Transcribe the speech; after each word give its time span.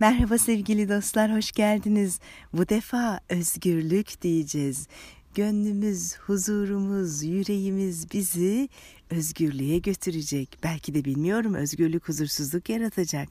Merhaba 0.00 0.38
sevgili 0.38 0.88
dostlar, 0.88 1.36
hoş 1.36 1.52
geldiniz. 1.52 2.20
Bu 2.52 2.68
defa 2.68 3.20
özgürlük 3.28 4.22
diyeceğiz. 4.22 4.88
Gönlümüz, 5.34 6.16
huzurumuz, 6.16 7.22
yüreğimiz 7.22 8.12
bizi 8.12 8.68
özgürlüğe 9.10 9.78
götürecek. 9.78 10.58
Belki 10.62 10.94
de 10.94 11.04
bilmiyorum 11.04 11.54
özgürlük 11.54 12.08
huzursuzluk 12.08 12.68
yaratacak. 12.68 13.28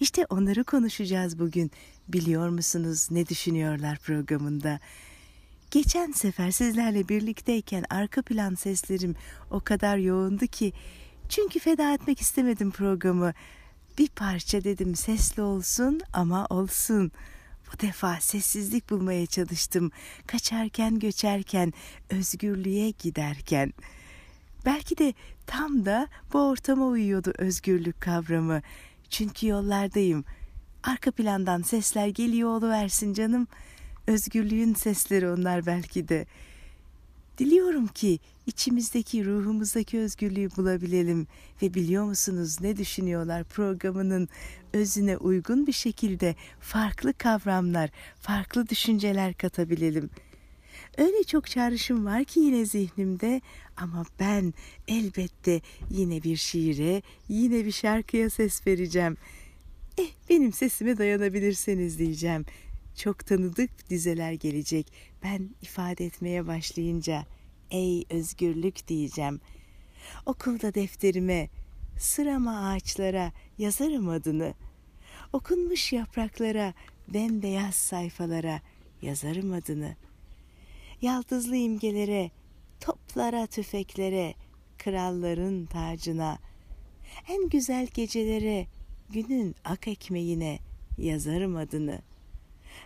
İşte 0.00 0.26
onları 0.30 0.64
konuşacağız 0.64 1.38
bugün. 1.38 1.70
Biliyor 2.08 2.48
musunuz 2.48 3.08
ne 3.10 3.26
düşünüyorlar 3.26 3.98
programında? 3.98 4.80
Geçen 5.70 6.12
sefer 6.12 6.50
sizlerle 6.50 7.08
birlikteyken 7.08 7.84
arka 7.90 8.22
plan 8.22 8.54
seslerim 8.54 9.14
o 9.50 9.60
kadar 9.60 9.96
yoğundu 9.96 10.46
ki 10.46 10.72
çünkü 11.28 11.58
feda 11.58 11.94
etmek 11.94 12.20
istemedim 12.20 12.70
programı. 12.70 13.32
Bir 13.98 14.08
parça 14.08 14.64
dedim 14.64 14.94
sesli 14.94 15.42
olsun 15.42 16.00
ama 16.12 16.46
olsun. 16.46 17.12
Bu 17.72 17.80
defa 17.80 18.20
sessizlik 18.20 18.90
bulmaya 18.90 19.26
çalıştım. 19.26 19.90
Kaçarken 20.26 20.98
göçerken, 20.98 21.72
özgürlüğe 22.10 22.90
giderken. 22.90 23.72
Belki 24.66 24.98
de 24.98 25.14
tam 25.46 25.84
da 25.84 26.08
bu 26.32 26.48
ortama 26.48 26.86
uyuyordu 26.86 27.32
özgürlük 27.38 28.00
kavramı. 28.00 28.62
Çünkü 29.10 29.46
yollardayım. 29.46 30.24
Arka 30.82 31.10
plandan 31.10 31.62
sesler 31.62 32.06
geliyor 32.06 32.62
versin 32.62 33.14
canım. 33.14 33.46
Özgürlüğün 34.06 34.74
sesleri 34.74 35.30
onlar 35.30 35.66
belki 35.66 36.08
de. 36.08 36.26
Diliyorum 37.38 37.86
ki 37.86 38.18
içimizdeki 38.46 39.24
ruhumuzdaki 39.24 39.98
özgürlüğü 39.98 40.48
bulabilelim 40.56 41.26
ve 41.62 41.74
biliyor 41.74 42.04
musunuz 42.04 42.60
ne 42.60 42.76
düşünüyorlar 42.76 43.44
programının 43.44 44.28
özüne 44.72 45.16
uygun 45.16 45.66
bir 45.66 45.72
şekilde 45.72 46.34
farklı 46.60 47.14
kavramlar, 47.14 47.90
farklı 48.20 48.68
düşünceler 48.68 49.34
katabilelim. 49.34 50.10
Öyle 50.98 51.24
çok 51.24 51.46
çağrışım 51.46 52.06
var 52.06 52.24
ki 52.24 52.40
yine 52.40 52.64
zihnimde 52.64 53.40
ama 53.76 54.04
ben 54.20 54.54
elbette 54.88 55.60
yine 55.90 56.22
bir 56.22 56.36
şiire, 56.36 57.02
yine 57.28 57.64
bir 57.64 57.72
şarkıya 57.72 58.30
ses 58.30 58.66
vereceğim. 58.66 59.16
Eh 59.98 60.10
benim 60.30 60.52
sesime 60.52 60.98
dayanabilirseniz 60.98 61.98
diyeceğim. 61.98 62.44
Çok 62.96 63.26
tanıdık 63.26 63.90
dizeler 63.90 64.32
gelecek. 64.32 64.92
Ben 65.22 65.50
ifade 65.62 66.06
etmeye 66.06 66.46
başlayınca 66.46 67.26
ey 67.70 68.04
özgürlük 68.10 68.88
diyeceğim. 68.88 69.40
Okulda 70.26 70.74
defterime, 70.74 71.48
sırama 71.98 72.68
ağaçlara 72.68 73.32
yazarım 73.58 74.08
adını. 74.08 74.54
Okunmuş 75.32 75.92
yapraklara, 75.92 76.74
bembeyaz 77.08 77.74
sayfalara 77.74 78.60
yazarım 79.02 79.52
adını. 79.52 79.96
Yaldızlı 81.02 81.56
imgelere, 81.56 82.30
toplara, 82.80 83.46
tüfeklere, 83.46 84.34
kralların 84.78 85.66
tacına, 85.66 86.38
en 87.28 87.48
güzel 87.48 87.86
gecelere, 87.86 88.66
günün 89.10 89.54
ak 89.64 89.88
ekmeğine 89.88 90.58
yazarım 90.98 91.56
adını. 91.56 92.02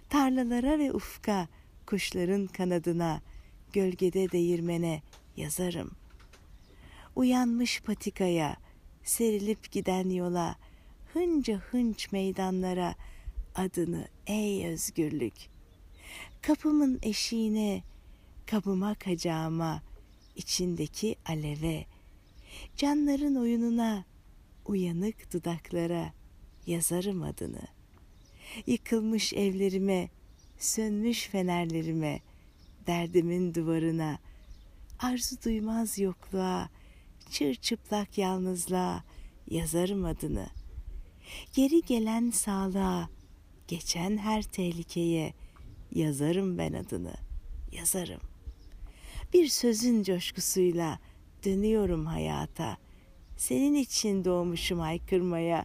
Tarlalara 0.08 0.78
ve 0.78 0.92
ufka, 0.92 1.48
kuşların 1.86 2.46
kanadına, 2.46 3.22
gölgede 3.72 4.32
değirmene 4.32 5.02
yazarım. 5.36 5.90
Uyanmış 7.16 7.80
patikaya, 7.80 8.56
serilip 9.04 9.72
giden 9.72 10.10
yola, 10.10 10.56
hınca 11.14 11.56
hınç 11.56 12.12
meydanlara 12.12 12.94
adını 13.54 14.08
ey 14.26 14.66
özgürlük. 14.66 15.34
Kapımın 16.42 16.98
eşiğine, 17.02 17.82
kabıma 18.46 18.94
kacağıma, 18.94 19.82
içindeki 20.36 21.16
aleve, 21.26 21.86
canların 22.76 23.34
oyununa, 23.34 24.04
uyanık 24.66 25.32
dudaklara 25.32 26.12
yazarım 26.66 27.22
adını. 27.22 27.75
Yıkılmış 28.66 29.32
evlerime, 29.32 30.08
sönmüş 30.58 31.28
fenerlerime, 31.28 32.20
derdimin 32.86 33.54
duvarına, 33.54 34.18
arzu 34.98 35.36
duymaz 35.44 35.98
yokluğa, 35.98 36.68
çırçıplak 37.30 38.18
yalnızlığa 38.18 39.04
yazarım 39.50 40.04
adını. 40.04 40.46
Geri 41.54 41.82
gelen 41.82 42.30
sağlığa, 42.30 43.08
geçen 43.68 44.18
her 44.18 44.42
tehlikeye 44.42 45.34
yazarım 45.92 46.58
ben 46.58 46.72
adını, 46.72 47.14
yazarım. 47.72 48.20
Bir 49.32 49.48
sözün 49.48 50.02
coşkusuyla 50.02 50.98
dönüyorum 51.44 52.06
hayata. 52.06 52.76
Senin 53.36 53.74
için 53.74 54.24
doğmuşum 54.24 54.78
haykırmaya. 54.78 55.64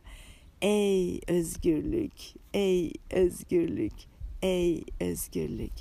Ey 0.61 1.21
özgürlük, 1.27 2.13
ey 2.53 2.93
özgürlük, 3.11 3.93
ey 4.41 4.83
özgürlük. 4.99 5.71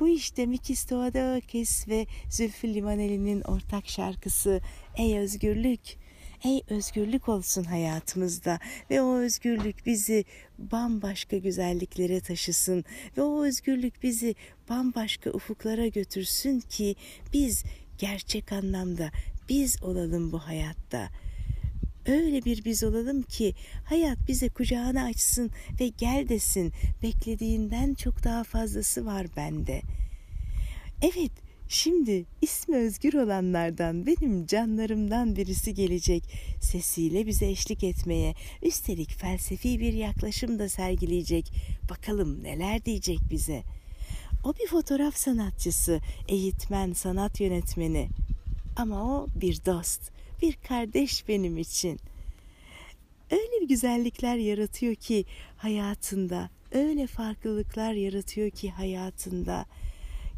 Bu 0.00 0.08
işte 0.08 0.46
Mikis 0.46 0.90
Doğadakis 0.90 1.88
ve 1.88 2.06
Zülfü 2.30 2.74
Livaneli'nin 2.74 3.40
ortak 3.40 3.88
şarkısı 3.88 4.60
Ey 4.96 5.18
Özgürlük. 5.18 5.80
Ey 6.44 6.62
özgürlük 6.68 7.28
olsun 7.28 7.64
hayatımızda 7.64 8.58
ve 8.90 9.02
o 9.02 9.16
özgürlük 9.16 9.86
bizi 9.86 10.24
bambaşka 10.58 11.36
güzelliklere 11.36 12.20
taşısın 12.20 12.84
ve 13.16 13.22
o 13.22 13.44
özgürlük 13.44 14.02
bizi 14.02 14.34
bambaşka 14.68 15.30
ufuklara 15.30 15.86
götürsün 15.86 16.60
ki 16.60 16.96
biz 17.32 17.64
gerçek 17.98 18.52
anlamda 18.52 19.10
biz 19.48 19.82
olalım 19.82 20.32
bu 20.32 20.38
hayatta. 20.38 21.08
Öyle 22.06 22.44
bir 22.44 22.64
biz 22.64 22.84
olalım 22.84 23.22
ki 23.22 23.54
hayat 23.84 24.18
bize 24.28 24.48
kucağını 24.48 25.04
açsın 25.04 25.50
ve 25.80 25.88
gel 25.88 26.28
desin. 26.28 26.72
Beklediğinden 27.02 27.94
çok 27.94 28.24
daha 28.24 28.44
fazlası 28.44 29.06
var 29.06 29.26
bende. 29.36 29.82
Evet, 31.02 31.32
şimdi 31.68 32.24
ismi 32.42 32.76
özgür 32.76 33.14
olanlardan 33.14 34.06
benim 34.06 34.46
canlarımdan 34.46 35.36
birisi 35.36 35.74
gelecek. 35.74 36.22
Sesiyle 36.60 37.26
bize 37.26 37.46
eşlik 37.46 37.84
etmeye, 37.84 38.34
üstelik 38.62 39.10
felsefi 39.10 39.80
bir 39.80 39.92
yaklaşım 39.92 40.58
da 40.58 40.68
sergileyecek. 40.68 41.52
Bakalım 41.90 42.42
neler 42.42 42.84
diyecek 42.84 43.18
bize. 43.30 43.62
O 44.44 44.54
bir 44.54 44.66
fotoğraf 44.66 45.16
sanatçısı, 45.16 46.00
eğitmen, 46.28 46.92
sanat 46.92 47.40
yönetmeni. 47.40 48.08
Ama 48.76 49.16
o 49.16 49.26
bir 49.40 49.64
dost 49.66 50.14
bir 50.44 50.56
kardeş 50.68 51.28
benim 51.28 51.58
için. 51.58 52.00
Öyle 53.30 53.64
güzellikler 53.68 54.36
yaratıyor 54.36 54.94
ki 54.94 55.24
hayatında, 55.56 56.50
öyle 56.72 57.06
farklılıklar 57.06 57.92
yaratıyor 57.92 58.50
ki 58.50 58.70
hayatında. 58.70 59.66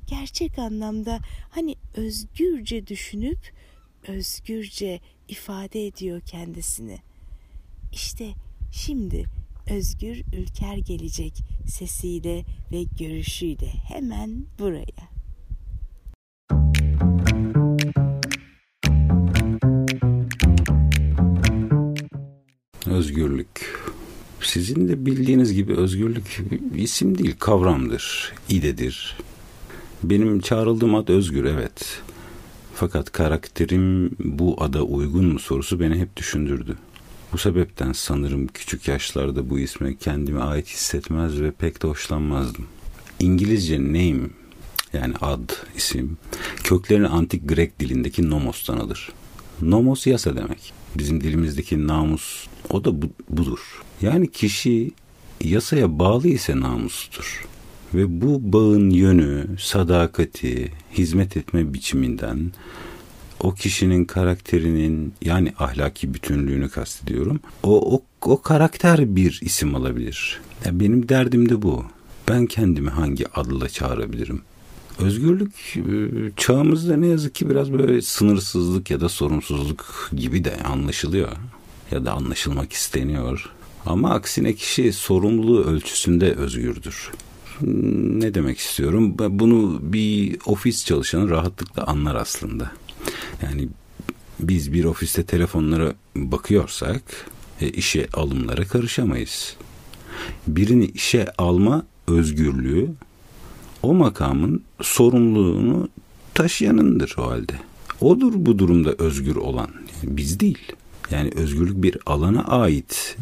Gerçek 0.07 0.59
anlamda 0.59 1.19
hani 1.51 1.75
özgürce 1.95 2.87
düşünüp 2.87 3.53
özgürce 4.09 5.01
ifade 5.29 5.87
ediyor 5.87 6.21
kendisini. 6.21 6.99
İşte 7.93 8.33
şimdi 8.73 9.25
Özgür 9.71 10.23
Ülker 10.33 10.77
gelecek 10.77 11.33
sesiyle 11.67 12.45
ve 12.73 12.83
görüşüyle 12.99 13.67
hemen 13.67 14.47
buraya. 14.59 15.16
Özgürlük. 22.97 23.79
Sizin 24.41 24.89
de 24.89 25.07
bildiğiniz 25.07 25.53
gibi 25.53 25.77
özgürlük 25.77 26.43
isim 26.77 27.19
değil, 27.19 27.35
kavramdır, 27.39 28.33
idedir. 28.49 29.17
Benim 30.03 30.41
çağrıldığım 30.41 30.95
ad 30.95 31.09
Özgür, 31.09 31.45
evet. 31.45 32.03
Fakat 32.75 33.13
karakterim 33.13 34.11
bu 34.19 34.57
ada 34.59 34.83
uygun 34.83 35.25
mu 35.25 35.39
sorusu 35.39 35.81
beni 35.81 35.99
hep 35.99 36.17
düşündürdü. 36.17 36.77
Bu 37.33 37.39
sebepten 37.39 37.93
sanırım 37.93 38.47
küçük 38.47 38.89
yaşlarda 38.89 39.51
bu 39.51 39.59
isme 39.59 39.97
kendime 39.97 40.41
ait 40.41 40.69
hissetmez 40.69 41.41
ve 41.41 41.51
pek 41.51 41.83
de 41.83 41.89
hoşlanmazdım. 41.89 42.67
İngilizce 43.21 43.79
name 43.81 44.29
yani 44.93 45.15
ad, 45.21 45.53
isim 45.77 46.17
köklerini 46.65 47.09
antik 47.09 47.49
Grek 47.49 47.81
dilindeki 47.81 48.31
nomos'tan 48.31 48.79
alır. 48.79 49.13
Nomos 49.63 50.07
yasa 50.07 50.37
demek. 50.37 50.73
Bizim 50.99 51.21
dilimizdeki 51.21 51.87
namus 51.87 52.47
o 52.71 52.85
da 52.85 53.03
bu, 53.03 53.07
budur. 53.29 53.83
Yani 54.03 54.31
kişi 54.31 54.91
yasaya 55.45 55.99
bağlı 55.99 56.29
ise 56.29 56.61
namustur. 56.61 57.47
Ve 57.95 58.21
bu 58.21 58.53
bağın 58.53 58.91
yönü, 58.91 59.47
sadakati, 59.59 60.73
hizmet 60.93 61.37
etme 61.37 61.75
biçiminden 61.75 62.53
o 63.41 63.55
kişinin 63.55 64.05
karakterinin 64.05 65.15
yani 65.23 65.53
ahlaki 65.59 66.15
bütünlüğünü 66.15 66.69
kastediyorum. 66.69 67.41
O, 67.63 67.97
o, 67.97 68.03
o 68.23 68.43
karakter 68.43 69.17
bir 69.17 69.39
isim 69.43 69.75
alabilir. 69.75 70.41
Yani 70.65 70.81
benim 70.81 71.09
derdim 71.09 71.49
de 71.49 71.63
bu. 71.63 71.85
Ben 72.29 72.47
kendimi 72.47 72.91
hangi 72.91 73.29
adla 73.29 73.69
çağırabilirim? 73.69 74.43
Özgürlük 74.99 75.77
e, 75.77 75.83
çağımızda 76.37 76.97
ne 76.97 77.07
yazık 77.07 77.35
ki 77.35 77.51
biraz 77.51 77.73
böyle 77.73 78.03
sınırsızlık 78.03 78.91
ya 78.91 79.01
da 79.01 79.09
sorumsuzluk 79.09 80.11
gibi 80.17 80.45
de 80.45 80.57
anlaşılıyor 80.57 81.29
ya 81.91 82.05
da 82.05 82.13
anlaşılmak 82.13 82.73
isteniyor. 82.73 83.51
Ama 83.87 84.11
aksine 84.11 84.53
kişi 84.53 84.93
sorumluluğu 84.93 85.65
ölçüsünde 85.65 86.33
özgürdür. 86.33 87.11
Ne 87.61 88.35
demek 88.35 88.59
istiyorum? 88.59 89.15
Bunu 89.19 89.79
bir 89.83 90.39
ofis 90.47 90.87
çalışanı 90.87 91.31
rahatlıkla 91.31 91.85
anlar 91.85 92.15
aslında. 92.15 92.73
Yani 93.43 93.69
biz 94.41 94.73
bir 94.73 94.85
ofiste 94.85 95.23
telefonlara 95.23 95.95
bakıyorsak 96.17 97.03
e, 97.61 97.69
işe 97.69 98.09
alımlara 98.13 98.65
karışamayız. 98.65 99.57
Birini 100.47 100.85
işe 100.85 101.33
alma 101.39 101.87
özgürlüğü 102.09 102.91
o 103.83 103.95
makamın 103.95 104.63
sorumluluğunu 104.83 105.89
taşıyanındır 106.35 107.15
o 107.19 107.31
halde. 107.31 107.53
Odur 108.01 108.33
bu 108.37 108.59
durumda 108.59 108.93
özgür 108.99 109.37
olan. 109.37 109.69
Yani 110.03 110.17
biz 110.17 110.41
değil. 110.41 110.73
Yani 111.11 111.31
özgürlük 111.37 111.83
bir 111.83 111.99
alana 112.07 112.45
ait, 112.45 113.17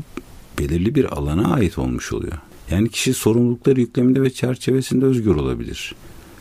belirli 0.58 0.94
bir 0.94 1.04
alana 1.04 1.54
ait 1.54 1.78
olmuş 1.78 2.12
oluyor. 2.12 2.38
Yani 2.70 2.88
kişi 2.88 3.14
sorumlulukları 3.14 3.80
yükleminde 3.80 4.22
ve 4.22 4.30
çerçevesinde 4.30 5.04
özgür 5.04 5.34
olabilir. 5.34 5.94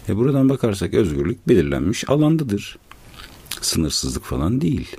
E 0.09 0.17
buradan 0.17 0.49
bakarsak 0.49 0.93
özgürlük 0.93 1.47
belirlenmiş 1.47 2.09
alandadır. 2.09 2.77
Sınırsızlık 3.61 4.23
falan 4.23 4.61
değil. 4.61 4.95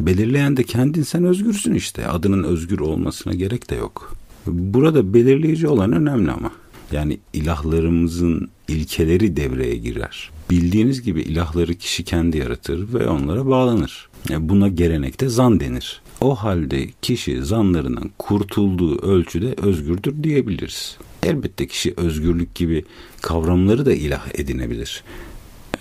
Belirleyen 0.00 0.56
de 0.56 0.64
kendin 0.64 1.02
sen 1.02 1.24
özgürsün 1.24 1.74
işte. 1.74 2.06
Adının 2.08 2.44
özgür 2.44 2.78
olmasına 2.78 3.34
gerek 3.34 3.70
de 3.70 3.74
yok. 3.74 4.16
Burada 4.46 5.14
belirleyici 5.14 5.68
olan 5.68 5.92
önemli 5.92 6.30
ama. 6.30 6.52
Yani 6.94 7.18
ilahlarımızın 7.32 8.48
ilkeleri 8.68 9.36
devreye 9.36 9.76
girer. 9.76 10.30
Bildiğiniz 10.50 11.02
gibi 11.02 11.22
ilahları 11.22 11.74
kişi 11.74 12.04
kendi 12.04 12.38
yaratır 12.38 12.94
ve 12.94 13.08
onlara 13.08 13.46
bağlanır. 13.46 14.08
Yani 14.28 14.48
buna 14.48 14.68
gelenekte 14.68 15.28
zan 15.28 15.60
denir. 15.60 16.00
O 16.20 16.34
halde 16.34 16.88
kişi 17.02 17.44
zanlarından 17.44 18.10
kurtulduğu 18.18 18.98
ölçüde 19.02 19.54
özgürdür 19.62 20.22
diyebiliriz. 20.22 20.96
Elbette 21.22 21.66
kişi 21.66 21.94
özgürlük 21.96 22.54
gibi 22.54 22.84
kavramları 23.22 23.86
da 23.86 23.92
ilah 23.92 24.26
edinebilir. 24.34 25.04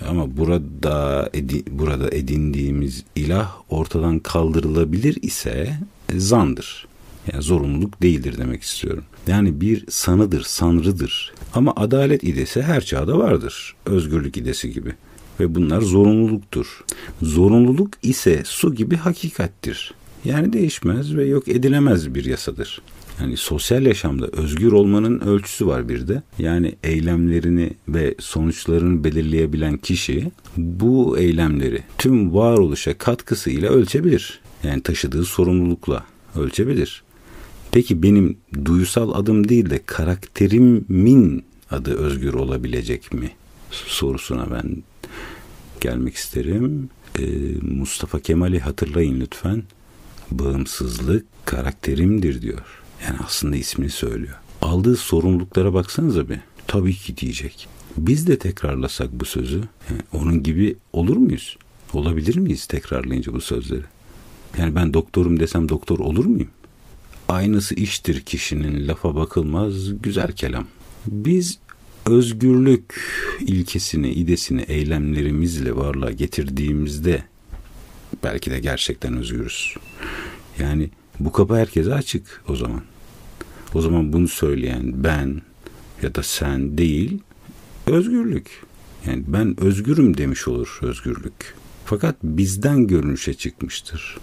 Ama 0.07 0.37
burada 0.37 1.29
edi, 1.33 1.63
burada 1.71 2.11
edindiğimiz 2.11 3.03
ilah 3.15 3.51
ortadan 3.69 4.19
kaldırılabilir 4.19 5.17
ise 5.21 5.79
zandır. 6.15 6.87
Yani 7.31 7.43
zorunluluk 7.43 8.01
değildir 8.01 8.37
demek 8.37 8.63
istiyorum. 8.63 9.03
Yani 9.27 9.61
bir 9.61 9.85
sanıdır, 9.89 10.43
sanrıdır. 10.43 11.33
Ama 11.53 11.73
adalet 11.75 12.23
idesi 12.23 12.61
her 12.61 12.85
çağda 12.85 13.19
vardır. 13.19 13.75
Özgürlük 13.85 14.37
idesi 14.37 14.71
gibi. 14.71 14.93
Ve 15.39 15.55
bunlar 15.55 15.81
zorunluluktur. 15.81 16.83
Zorunluluk 17.21 17.93
ise 18.01 18.41
su 18.45 18.75
gibi 18.75 18.95
hakikattir. 18.95 19.93
Yani 20.25 20.53
değişmez 20.53 21.15
ve 21.15 21.25
yok 21.25 21.47
edilemez 21.47 22.15
bir 22.15 22.25
yasadır. 22.25 22.81
Yani 23.21 23.37
sosyal 23.37 23.85
yaşamda 23.85 24.27
özgür 24.27 24.71
olmanın 24.71 25.19
ölçüsü 25.19 25.67
var 25.67 25.89
bir 25.89 26.07
de. 26.07 26.23
Yani 26.39 26.75
eylemlerini 26.83 27.73
ve 27.87 28.15
sonuçlarını 28.19 29.03
belirleyebilen 29.03 29.77
kişi 29.77 30.31
bu 30.57 31.17
eylemleri 31.17 31.83
tüm 31.97 32.33
varoluşa 32.33 32.97
katkısıyla 32.97 33.69
ölçebilir. 33.69 34.39
Yani 34.63 34.81
taşıdığı 34.81 35.25
sorumlulukla 35.25 36.05
ölçebilir. 36.35 37.03
Peki 37.73 38.03
benim 38.03 38.37
duysal 38.65 39.13
adım 39.13 39.49
değil 39.49 39.69
de 39.69 39.79
karakterimin 39.85 41.45
adı 41.71 41.97
özgür 41.97 42.33
olabilecek 42.33 43.13
mi? 43.13 43.31
Sorusuna 43.71 44.51
ben 44.51 44.83
gelmek 45.81 46.15
isterim. 46.15 46.89
Ee, 47.19 47.23
Mustafa 47.61 48.19
Kemal'i 48.19 48.59
hatırlayın 48.59 49.19
lütfen. 49.19 49.63
Bağımsızlık 50.31 51.25
karakterimdir 51.45 52.41
diyor. 52.41 52.61
Yani 53.05 53.17
aslında 53.25 53.55
ismini 53.55 53.89
söylüyor. 53.89 54.35
Aldığı 54.61 54.95
sorumluluklara 54.95 55.73
baksanıza 55.73 56.29
bir. 56.29 56.39
Tabii 56.67 56.93
ki 56.93 57.17
diyecek. 57.17 57.67
Biz 57.97 58.27
de 58.27 58.37
tekrarlasak 58.37 59.11
bu 59.11 59.25
sözü 59.25 59.63
yani 59.89 60.01
onun 60.13 60.43
gibi 60.43 60.75
olur 60.93 61.17
muyuz? 61.17 61.57
Olabilir 61.93 62.35
miyiz 62.37 62.65
tekrarlayınca 62.65 63.33
bu 63.33 63.41
sözleri? 63.41 63.83
Yani 64.57 64.75
ben 64.75 64.93
doktorum 64.93 65.39
desem 65.39 65.69
doktor 65.69 65.99
olur 65.99 66.25
muyum? 66.25 66.49
Aynısı 67.33 67.75
iştir 67.75 68.21
kişinin 68.21 68.87
lafa 68.87 69.15
bakılmaz 69.15 70.01
güzel 70.01 70.31
kelam. 70.31 70.67
Biz 71.07 71.59
özgürlük 72.05 73.01
ilkesini, 73.39 74.09
idesini 74.09 74.61
eylemlerimizle 74.61 75.75
varlığa 75.75 76.11
getirdiğimizde 76.11 77.23
belki 78.23 78.51
de 78.51 78.59
gerçekten 78.59 79.17
özgürüz. 79.17 79.75
Yani 80.59 80.89
bu 81.19 81.31
kapı 81.31 81.55
herkese 81.55 81.93
açık 81.93 82.43
o 82.47 82.55
zaman. 82.55 82.81
O 83.73 83.81
zaman 83.81 84.13
bunu 84.13 84.27
söyleyen 84.27 85.03
ben 85.03 85.41
ya 86.01 86.15
da 86.15 86.23
sen 86.23 86.77
değil, 86.77 87.19
özgürlük. 87.87 88.63
Yani 89.07 89.23
ben 89.27 89.59
özgürüm 89.59 90.17
demiş 90.17 90.47
olur 90.47 90.79
özgürlük. 90.81 91.55
Fakat 91.85 92.15
bizden 92.23 92.87
görünüşe 92.87 93.33
çıkmıştır. 93.33 94.17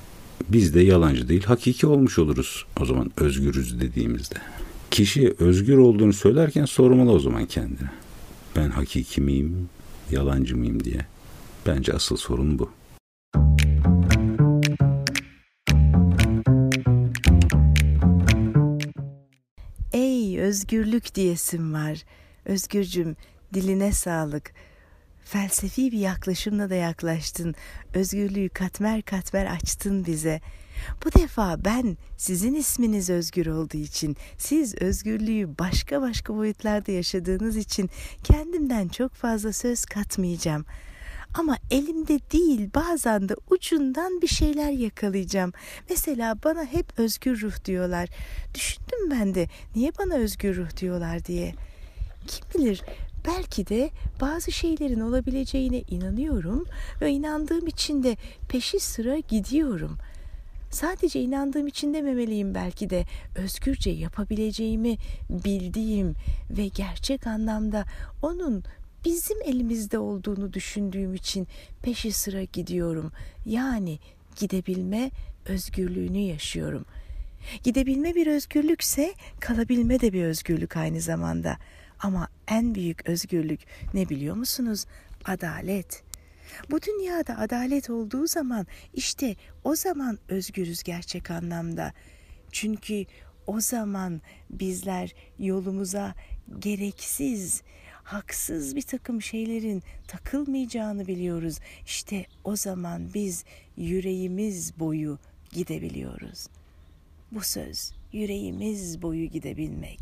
Biz 0.48 0.74
de 0.74 0.80
yalancı 0.80 1.28
değil, 1.28 1.44
hakiki 1.44 1.86
olmuş 1.86 2.18
oluruz 2.18 2.66
o 2.80 2.84
zaman 2.84 3.10
özgürüz 3.16 3.80
dediğimizde. 3.80 4.36
Kişi 4.90 5.34
özgür 5.38 5.76
olduğunu 5.76 6.12
söylerken 6.12 6.64
sormalı 6.64 7.10
o 7.10 7.18
zaman 7.18 7.46
kendine. 7.46 7.90
Ben 8.56 8.70
hakiki 8.70 9.20
miyim, 9.20 9.68
yalancı 10.10 10.56
mıyım 10.56 10.84
diye. 10.84 11.06
Bence 11.66 11.92
asıl 11.92 12.16
sorun 12.16 12.58
bu. 12.58 12.70
Ey 19.92 20.40
özgürlük 20.40 21.14
diyesim 21.14 21.74
var. 21.74 22.04
Özgürcüm 22.44 23.16
diline 23.54 23.92
sağlık. 23.92 24.52
Felsefi 25.24 25.92
bir 25.92 25.98
yaklaşımla 25.98 26.70
da 26.70 26.74
yaklaştın. 26.74 27.54
Özgürlüğü 27.94 28.48
katmer 28.48 29.02
katmer 29.02 29.46
açtın 29.46 30.06
bize.'' 30.06 30.40
Bu 31.04 31.20
defa 31.20 31.64
ben 31.64 31.96
sizin 32.16 32.54
isminiz 32.54 33.10
özgür 33.10 33.46
olduğu 33.46 33.76
için, 33.76 34.16
siz 34.38 34.74
özgürlüğü 34.74 35.58
başka 35.58 36.02
başka 36.02 36.34
boyutlarda 36.36 36.92
yaşadığınız 36.92 37.56
için 37.56 37.90
kendimden 38.24 38.88
çok 38.88 39.14
fazla 39.14 39.52
söz 39.52 39.84
katmayacağım. 39.84 40.64
Ama 41.34 41.56
elimde 41.70 42.18
değil 42.32 42.70
bazen 42.74 43.28
de 43.28 43.34
ucundan 43.50 44.22
bir 44.22 44.26
şeyler 44.26 44.70
yakalayacağım. 44.70 45.52
Mesela 45.90 46.42
bana 46.44 46.64
hep 46.64 46.98
özgür 46.98 47.40
ruh 47.40 47.64
diyorlar. 47.64 48.08
Düşündüm 48.54 49.10
ben 49.10 49.34
de 49.34 49.48
niye 49.74 49.92
bana 49.98 50.14
özgür 50.14 50.56
ruh 50.56 50.76
diyorlar 50.76 51.24
diye. 51.24 51.54
Kim 52.26 52.44
bilir 52.54 52.82
belki 53.26 53.66
de 53.66 53.90
bazı 54.20 54.52
şeylerin 54.52 55.00
olabileceğine 55.00 55.80
inanıyorum 55.80 56.64
ve 57.00 57.10
inandığım 57.10 57.66
için 57.66 58.02
de 58.02 58.16
peşi 58.48 58.80
sıra 58.80 59.18
gidiyorum.'' 59.18 60.10
Sadece 60.70 61.20
inandığım 61.20 61.66
için 61.66 61.94
dememeliyim 61.94 62.54
belki 62.54 62.90
de 62.90 63.04
özgürce 63.36 63.90
yapabileceğimi 63.90 64.96
bildiğim 65.30 66.14
ve 66.50 66.68
gerçek 66.68 67.26
anlamda 67.26 67.84
onun 68.22 68.64
bizim 69.04 69.42
elimizde 69.42 69.98
olduğunu 69.98 70.52
düşündüğüm 70.52 71.14
için 71.14 71.48
peşi 71.82 72.12
sıra 72.12 72.42
gidiyorum. 72.42 73.12
Yani 73.46 73.98
gidebilme 74.36 75.10
özgürlüğünü 75.46 76.18
yaşıyorum. 76.18 76.84
Gidebilme 77.64 78.14
bir 78.14 78.26
özgürlükse 78.26 79.14
kalabilme 79.40 80.00
de 80.00 80.12
bir 80.12 80.24
özgürlük 80.24 80.76
aynı 80.76 81.00
zamanda. 81.00 81.56
Ama 82.00 82.28
en 82.48 82.74
büyük 82.74 83.08
özgürlük 83.08 83.60
ne 83.94 84.08
biliyor 84.08 84.36
musunuz? 84.36 84.86
Adalet. 85.24 86.02
Bu 86.70 86.82
dünyada 86.82 87.38
adalet 87.38 87.90
olduğu 87.90 88.26
zaman 88.26 88.66
işte 88.94 89.36
o 89.64 89.74
zaman 89.76 90.18
özgürüz 90.28 90.82
gerçek 90.82 91.30
anlamda. 91.30 91.92
Çünkü 92.52 93.04
o 93.46 93.60
zaman 93.60 94.20
bizler 94.50 95.14
yolumuza 95.38 96.14
gereksiz, 96.58 97.62
haksız 98.02 98.76
bir 98.76 98.82
takım 98.82 99.22
şeylerin 99.22 99.82
takılmayacağını 100.08 101.06
biliyoruz. 101.06 101.58
İşte 101.86 102.26
o 102.44 102.56
zaman 102.56 103.14
biz 103.14 103.44
yüreğimiz 103.76 104.78
boyu 104.78 105.18
gidebiliyoruz. 105.52 106.46
Bu 107.32 107.40
söz 107.40 107.92
yüreğimiz 108.12 109.02
boyu 109.02 109.26
gidebilmek. 109.26 109.98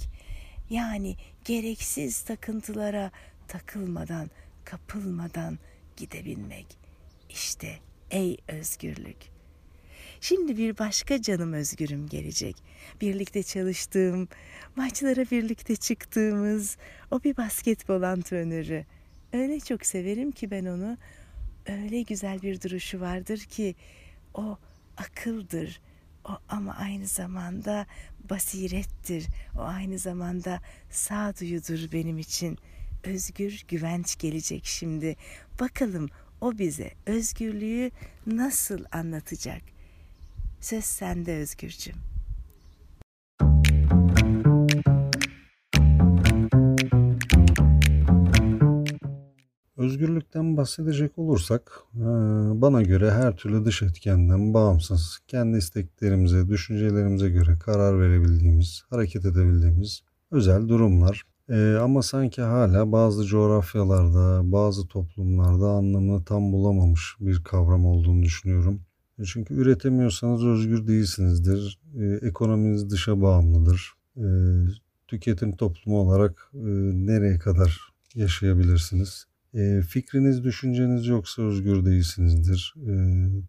Yani 0.71 1.17
gereksiz 1.49 2.21
takıntılara 2.23 3.11
takılmadan, 3.49 4.31
kapılmadan 4.65 5.59
gidebilmek. 5.97 6.67
İşte 7.31 7.79
ey 8.11 8.37
özgürlük. 8.49 9.17
Şimdi 10.21 10.57
bir 10.57 10.79
başka 10.79 11.23
canım 11.23 11.53
özgürüm 11.53 12.09
gelecek. 12.09 12.57
Birlikte 13.01 13.43
çalıştığım, 13.43 14.29
maçlara 14.77 15.25
birlikte 15.31 15.77
çıktığımız 15.77 16.77
o 17.11 17.23
bir 17.25 17.37
basketbol 17.37 18.03
antrenörü. 18.03 18.85
Öyle 19.33 19.61
çok 19.61 19.87
severim 19.87 20.31
ki 20.31 20.51
ben 20.51 20.65
onu. 20.65 20.97
Öyle 21.67 22.03
güzel 22.03 22.43
bir 22.43 22.61
duruşu 22.61 23.01
vardır 23.01 23.39
ki 23.39 23.75
o 24.35 24.59
akıldır. 24.97 25.81
O 26.29 26.39
ama 26.49 26.75
aynı 26.75 27.07
zamanda 27.07 27.87
basirettir. 28.31 29.27
O 29.59 29.61
aynı 29.63 29.99
zamanda 29.99 30.61
sağduyudur 30.91 31.93
benim 31.93 32.19
için. 32.19 32.59
Özgür 33.05 33.65
güvenç 33.69 34.19
gelecek 34.19 34.65
şimdi. 34.67 35.17
Bakalım 35.61 36.09
o 36.41 36.59
bize 36.59 36.91
özgürlüğü 37.07 37.91
nasıl 38.27 38.85
anlatacak? 38.93 39.63
Söz 40.61 40.85
sende 40.85 41.37
Özgürcüm. 41.37 42.08
Özgürlükten 49.79 50.57
bahsedecek 50.57 51.19
olursak 51.19 51.73
e, 51.95 52.01
bana 52.63 52.83
göre 52.83 53.11
her 53.11 53.37
türlü 53.37 53.65
dış 53.65 53.83
etkenden 53.83 54.55
bağımsız, 54.55 55.19
kendi 55.29 55.59
isteklerimize, 55.59 56.49
düşüncelerimize 56.49 57.29
göre 57.31 57.59
karar 57.65 58.01
verebildiğimiz, 58.01 58.83
hareket 58.91 59.25
edebildiğimiz 59.25 60.03
özel 60.31 60.69
durumlar. 60.69 61.23
E, 61.49 61.77
ama 61.83 62.03
sanki 62.03 62.43
hala 62.43 62.93
bazı 62.93 63.25
coğrafyalarda, 63.25 64.53
bazı 64.53 64.87
toplumlarda 64.87 65.69
anlamını 65.71 66.25
tam 66.25 66.53
bulamamış 66.53 67.17
bir 67.21 67.45
kavram 67.45 67.87
olduğunu 67.87 68.23
düşünüyorum. 68.23 68.81
E, 69.19 69.25
çünkü 69.25 69.55
üretemiyorsanız 69.55 70.45
özgür 70.45 70.87
değilsinizdir. 70.87 71.81
Ekonominiz 72.23 72.91
dışa 72.91 73.23
bağımlıdır. 73.23 73.93
Tüketim 75.09 75.57
toplumu 75.57 75.99
olarak 75.99 76.51
nereye 76.53 77.39
kadar 77.39 77.81
yaşayabilirsiniz? 78.15 79.27
E, 79.55 79.83
fikriniz, 79.83 80.45
düşünceniz 80.45 81.07
yoksa 81.07 81.43
özgür 81.43 81.85
değilsinizdir 81.85 82.75
e, 82.89 82.95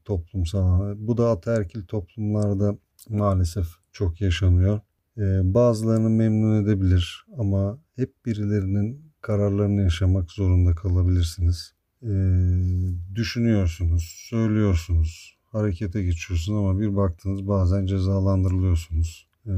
toplumsal. 0.06 0.96
Bu 0.98 1.18
da 1.18 1.30
ataerkil 1.30 1.86
toplumlarda 1.86 2.78
maalesef 3.10 3.68
çok 3.92 4.22
yaşanıyor. 4.22 4.80
E, 5.18 5.54
bazılarını 5.54 6.10
memnun 6.10 6.64
edebilir 6.64 7.26
ama 7.38 7.80
hep 7.96 8.26
birilerinin 8.26 9.12
kararlarını 9.22 9.82
yaşamak 9.82 10.32
zorunda 10.32 10.76
kalabilirsiniz. 10.76 11.74
E, 12.04 12.12
düşünüyorsunuz, 13.16 14.26
söylüyorsunuz, 14.30 15.38
harekete 15.52 16.04
geçiyorsunuz 16.04 16.60
ama 16.60 16.80
bir 16.80 16.96
baktınız 16.96 17.48
bazen 17.48 17.86
cezalandırılıyorsunuz. 17.86 19.28
E, 19.46 19.52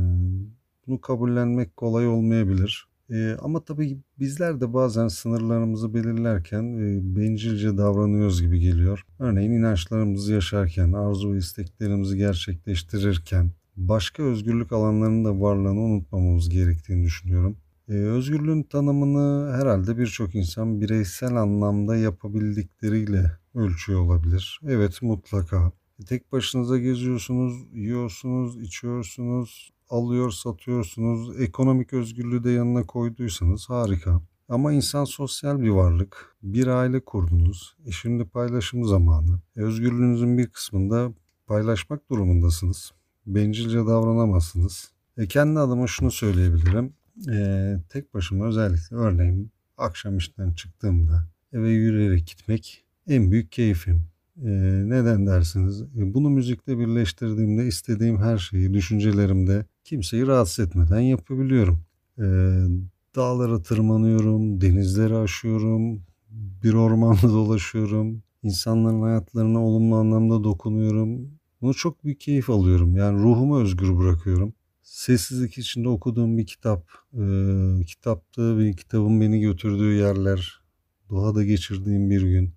bunu 0.88 1.02
kabullenmek 1.02 1.78
kolay 1.78 2.08
olmayabilir. 2.08 2.91
E, 3.12 3.38
ama 3.42 3.66
tabii 3.66 3.98
bizler 4.20 4.62
de 4.62 4.74
bazen 4.74 5.08
sınırlarımızı 5.08 5.94
belirlerken 5.94 6.64
e, 6.64 7.16
bencilce 7.16 7.78
davranıyoruz 7.78 8.42
gibi 8.42 8.60
geliyor. 8.60 9.06
Örneğin 9.20 9.52
inançlarımızı 9.52 10.34
yaşarken, 10.34 10.92
arzu 10.94 11.34
ve 11.34 11.38
isteklerimizi 11.38 12.18
gerçekleştirirken 12.18 13.52
başka 13.78 14.24
özgürlük 14.24 14.72
alanlarının 14.72 15.26
da 15.26 15.42
varlığını 15.42 15.80
unutmamamız 15.80 16.50
gerektiğini 16.50 17.04
düşünüyorum. 17.04 17.58
E, 17.90 17.94
özgürlüğün 17.94 18.64
tanımını 18.64 19.54
herhalde 19.54 19.98
birçok 19.98 20.36
insan 20.36 20.82
bireysel 20.82 21.36
anlamda 21.36 21.96
yapabildikleriyle 21.96 23.32
ölçüyor 23.56 24.00
olabilir. 24.00 24.60
Evet 24.68 25.02
mutlaka. 25.02 25.72
Tek 26.08 26.32
başınıza 26.32 26.78
geziyorsunuz, 26.78 27.54
yiyorsunuz, 27.74 28.62
içiyorsunuz, 28.62 29.72
alıyor 29.92 30.32
satıyorsunuz. 30.32 31.42
Ekonomik 31.42 31.94
özgürlüğü 31.94 32.44
de 32.44 32.52
yanına 32.52 32.84
koyduysanız 32.84 33.70
harika. 33.70 34.22
Ama 34.50 34.74
insan 34.74 35.06
sosyal 35.06 35.62
bir 35.62 35.70
varlık. 35.70 36.36
Bir 36.44 36.68
aile 36.68 37.00
kurdunuz. 37.00 37.76
E 37.86 37.92
şimdi 37.92 38.26
paylaşım 38.26 38.86
zamanı. 38.86 39.40
E 39.56 39.62
özgürlüğünüzün 39.62 40.38
bir 40.38 40.48
kısmında 40.48 41.14
paylaşmak 41.48 42.10
durumundasınız. 42.10 42.92
Bencilce 43.28 43.78
davranamazsınız. 43.78 44.92
E 45.18 45.28
kendi 45.28 45.60
adıma 45.60 45.88
şunu 45.88 46.12
söyleyebilirim. 46.12 46.94
E, 47.32 47.76
tek 47.90 48.14
başıma 48.14 48.48
özellikle 48.48 48.96
örneğin 48.96 49.52
akşam 49.78 50.18
işten 50.18 50.54
çıktığımda 50.54 51.28
eve 51.54 51.70
yürüyerek 51.70 52.28
gitmek 52.28 52.86
en 53.08 53.32
büyük 53.32 53.52
keyfim. 53.52 54.04
E, 54.38 54.50
neden 54.86 55.28
dersiniz? 55.28 55.82
E, 55.82 56.14
bunu 56.14 56.30
müzikle 56.30 56.78
birleştirdiğimde 56.78 57.68
istediğim 57.68 58.18
her 58.18 58.38
şeyi 58.38 58.74
düşüncelerimde 58.74 59.66
kimseyi 59.84 60.28
rahatsız 60.28 60.68
etmeden 60.68 61.00
yapabiliyorum. 61.00 61.80
E, 62.18 62.24
dağlara 63.16 63.62
tırmanıyorum, 63.62 64.62
denizleri 64.62 65.16
aşıyorum, 65.16 66.02
bir 66.64 66.74
ormanda 66.74 67.22
dolaşıyorum, 67.30 68.24
insanların 68.44 69.02
hayatlarına 69.02 69.66
olumlu 69.66 69.96
anlamda 69.96 70.44
dokunuyorum. 70.44 71.32
Bunu 71.62 71.74
çok 71.74 72.04
büyük 72.04 72.20
keyif 72.20 72.50
alıyorum. 72.50 72.96
Yani 72.96 73.24
ruhumu 73.24 73.62
özgür 73.62 73.98
bırakıyorum. 73.98 74.54
Sessizlik 74.82 75.58
içinde 75.58 75.90
okuduğum 75.90 76.38
bir 76.38 76.46
kitap, 76.46 76.92
e, 77.14 77.24
kitapta 77.88 78.58
bir 78.60 78.78
kitabın 78.78 79.22
beni 79.22 79.40
götürdüğü 79.40 79.94
yerler, 79.94 80.62
doğada 81.10 81.44
geçirdiğim 81.44 82.10
bir 82.10 82.22
gün. 82.22 82.54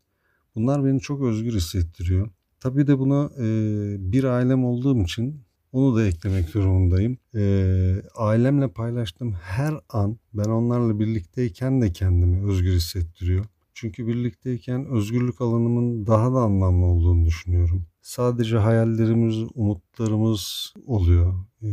Bunlar 0.55 0.85
beni 0.85 1.01
çok 1.01 1.23
özgür 1.23 1.55
hissettiriyor. 1.55 2.31
Tabii 2.61 2.87
de 2.87 2.99
buna 2.99 3.31
e, 3.39 3.47
bir 4.13 4.25
ailem 4.25 4.65
olduğum 4.65 5.03
için 5.03 5.45
onu 5.75 5.97
da 5.97 6.07
eklemek 6.07 6.55
durumundayım. 6.55 7.19
E, 7.35 7.43
ailemle 8.17 8.69
paylaştığım 8.69 9.33
her 9.33 9.75
an 9.89 10.19
ben 10.35 10.51
onlarla 10.51 11.01
birlikteyken 11.01 11.83
de 11.83 11.93
kendimi 11.93 12.51
özgür 12.51 12.73
hissettiriyor. 12.73 13.45
Çünkü 13.75 14.07
birlikteyken 14.07 14.87
özgürlük 14.87 15.41
alanımın 15.41 16.07
daha 16.07 16.33
da 16.33 16.39
anlamlı 16.39 16.87
olduğunu 16.87 17.27
düşünüyorum. 17.27 17.87
Sadece 18.03 18.57
hayallerimiz, 18.59 19.37
umutlarımız 19.55 20.75
oluyor. 20.87 21.35
E, 21.63 21.69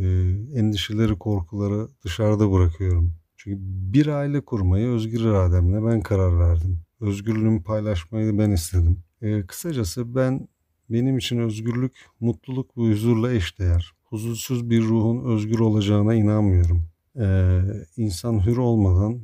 endişeleri, 0.56 1.18
korkuları 1.20 1.88
dışarıda 2.04 2.52
bırakıyorum. 2.52 3.14
Çünkü 3.38 3.58
bir 3.94 4.08
aile 4.08 4.42
kurmayı 4.42 4.88
özgür 4.88 5.22
irademle 5.22 5.86
ben 5.86 6.02
karar 6.02 6.40
verdim. 6.40 6.80
Özgürlüğümü 7.00 7.64
paylaşmayı 7.64 8.38
ben 8.40 8.52
istedim. 8.52 9.04
E, 9.22 9.46
kısacası 9.46 10.16
ben 10.16 10.48
benim 10.94 11.18
için 11.18 11.38
özgürlük 11.38 11.94
mutluluk 12.20 12.78
ve 12.78 12.92
huzurla 12.92 13.34
eşdeğer. 13.34 13.92
Huzursuz 14.04 14.70
bir 14.70 14.82
ruhun 14.82 15.36
özgür 15.36 15.60
olacağına 15.60 16.14
inanmıyorum. 16.14 16.86
E, 17.20 17.60
insan 17.98 18.46
hür 18.46 18.58
olmadan 18.58 19.22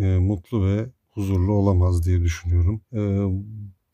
e, 0.00 0.18
mutlu 0.18 0.66
ve 0.66 0.86
huzurlu 1.10 1.52
olamaz 1.52 2.06
diye 2.06 2.20
düşünüyorum. 2.20 2.80
E, 2.92 3.00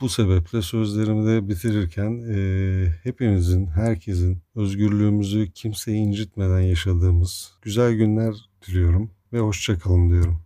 bu 0.00 0.09
sebeple 0.09 0.62
sözlerimi 0.62 1.26
de 1.26 1.49
bitirirken 1.49 2.25
e, 2.28 2.88
hepimizin, 3.02 3.66
herkesin 3.66 4.38
özgürlüğümüzü 4.54 5.50
kimseyi 5.52 5.97
incitmeden 5.97 6.61
yaşadığımız 6.61 7.52
güzel 7.62 7.95
günler 7.95 8.35
diliyorum 8.66 9.11
ve 9.33 9.40
hoşçakalın 9.40 10.11
diyorum. 10.11 10.46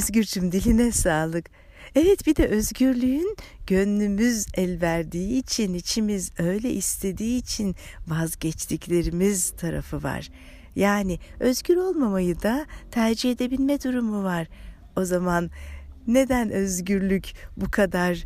Özgürcüm 0.00 0.52
diline 0.52 0.92
sağlık. 0.92 1.50
Evet 1.94 2.26
bir 2.26 2.36
de 2.36 2.46
özgürlüğün 2.46 3.36
gönlümüz 3.66 4.46
el 4.54 4.80
verdiği 4.80 5.38
için, 5.38 5.74
içimiz 5.74 6.32
öyle 6.38 6.70
istediği 6.70 7.38
için 7.38 7.76
vazgeçtiklerimiz 8.08 9.50
tarafı 9.50 10.02
var. 10.02 10.28
Yani 10.76 11.18
özgür 11.40 11.76
olmamayı 11.76 12.42
da 12.42 12.66
tercih 12.90 13.30
edebilme 13.30 13.82
durumu 13.82 14.24
var. 14.24 14.48
O 14.96 15.04
zaman 15.04 15.50
neden 16.06 16.50
özgürlük 16.50 17.32
bu 17.56 17.70
kadar 17.70 18.24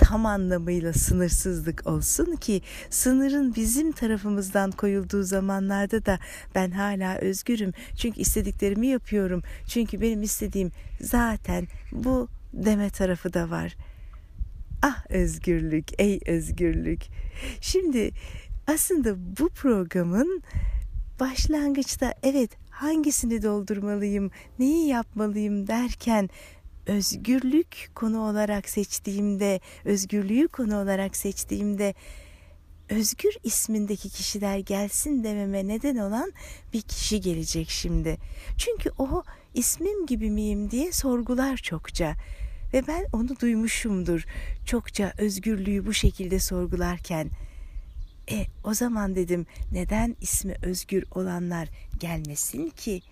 tam 0.00 0.26
anlamıyla 0.26 0.92
sınırsızlık 0.92 1.86
olsun 1.86 2.36
ki 2.36 2.62
sınırın 2.90 3.54
bizim 3.54 3.92
tarafımızdan 3.92 4.70
koyulduğu 4.70 5.22
zamanlarda 5.22 6.06
da 6.06 6.18
ben 6.54 6.70
hala 6.70 7.18
özgürüm. 7.18 7.72
Çünkü 7.96 8.20
istediklerimi 8.20 8.86
yapıyorum. 8.86 9.42
Çünkü 9.66 10.00
benim 10.00 10.22
istediğim 10.22 10.72
zaten 11.00 11.68
bu 11.92 12.28
deme 12.52 12.90
tarafı 12.90 13.34
da 13.34 13.50
var. 13.50 13.76
Ah 14.82 15.10
özgürlük, 15.10 16.00
ey 16.00 16.20
özgürlük. 16.26 17.00
Şimdi 17.60 18.10
aslında 18.66 19.16
bu 19.38 19.48
programın 19.48 20.42
başlangıçta 21.20 22.14
evet 22.22 22.50
hangisini 22.70 23.42
doldurmalıyım, 23.42 24.30
neyi 24.58 24.88
yapmalıyım 24.88 25.66
derken 25.66 26.30
özgürlük 26.90 27.90
konu 27.94 28.20
olarak 28.20 28.68
seçtiğimde, 28.68 29.60
özgürlüğü 29.84 30.48
konu 30.48 30.82
olarak 30.82 31.16
seçtiğimde 31.16 31.94
Özgür 32.90 33.36
ismindeki 33.44 34.08
kişiler 34.10 34.58
gelsin 34.58 35.24
dememe 35.24 35.68
neden 35.68 35.96
olan 35.96 36.32
bir 36.72 36.80
kişi 36.80 37.20
gelecek 37.20 37.70
şimdi. 37.70 38.16
Çünkü 38.58 38.90
o 38.98 39.22
ismim 39.54 40.06
gibi 40.06 40.30
miyim 40.30 40.70
diye 40.70 40.92
sorgular 40.92 41.56
çokça. 41.56 42.14
Ve 42.72 42.86
ben 42.86 43.06
onu 43.12 43.40
duymuşumdur 43.40 44.24
çokça 44.66 45.12
özgürlüğü 45.18 45.86
bu 45.86 45.94
şekilde 45.94 46.40
sorgularken. 46.40 47.30
E 48.30 48.46
o 48.64 48.74
zaman 48.74 49.16
dedim 49.16 49.46
neden 49.72 50.16
ismi 50.20 50.54
özgür 50.62 51.04
olanlar 51.14 51.68
gelmesin 52.00 52.70
ki? 52.70 53.02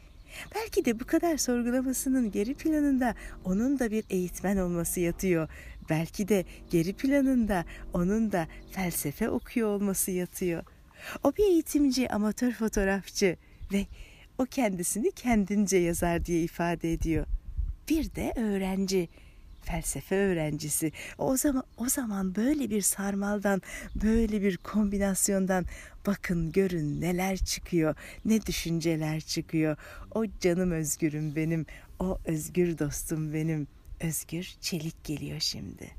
Belki 0.54 0.84
de 0.84 1.00
bu 1.00 1.06
kadar 1.06 1.36
sorgulamasının 1.36 2.30
geri 2.30 2.54
planında 2.54 3.14
onun 3.44 3.78
da 3.78 3.90
bir 3.90 4.04
eğitmen 4.10 4.56
olması 4.56 5.00
yatıyor. 5.00 5.48
Belki 5.90 6.28
de 6.28 6.44
geri 6.70 6.92
planında 6.92 7.64
onun 7.92 8.32
da 8.32 8.48
felsefe 8.70 9.30
okuyor 9.30 9.68
olması 9.68 10.10
yatıyor. 10.10 10.62
O 11.24 11.32
bir 11.32 11.44
eğitimci, 11.44 12.12
amatör 12.12 12.52
fotoğrafçı 12.52 13.36
ve 13.72 13.86
o 14.38 14.44
kendisini 14.44 15.12
kendince 15.12 15.76
yazar 15.76 16.24
diye 16.24 16.42
ifade 16.42 16.92
ediyor. 16.92 17.26
Bir 17.88 18.14
de 18.14 18.32
öğrenci 18.36 19.08
felsefe 19.62 20.16
öğrencisi. 20.16 20.92
O 21.18 21.36
zaman 21.36 21.62
o 21.76 21.88
zaman 21.88 22.34
böyle 22.34 22.70
bir 22.70 22.82
sarmaldan, 22.82 23.62
böyle 24.02 24.42
bir 24.42 24.56
kombinasyondan 24.56 25.64
bakın 26.06 26.52
görün 26.52 27.00
neler 27.00 27.36
çıkıyor, 27.36 27.94
ne 28.24 28.46
düşünceler 28.46 29.20
çıkıyor. 29.20 29.76
O 30.14 30.24
canım 30.40 30.70
özgürüm 30.70 31.36
benim, 31.36 31.66
o 31.98 32.18
özgür 32.24 32.78
dostum 32.78 33.34
benim. 33.34 33.68
Özgür 34.00 34.56
Çelik 34.60 35.04
geliyor 35.04 35.40
şimdi. 35.40 35.90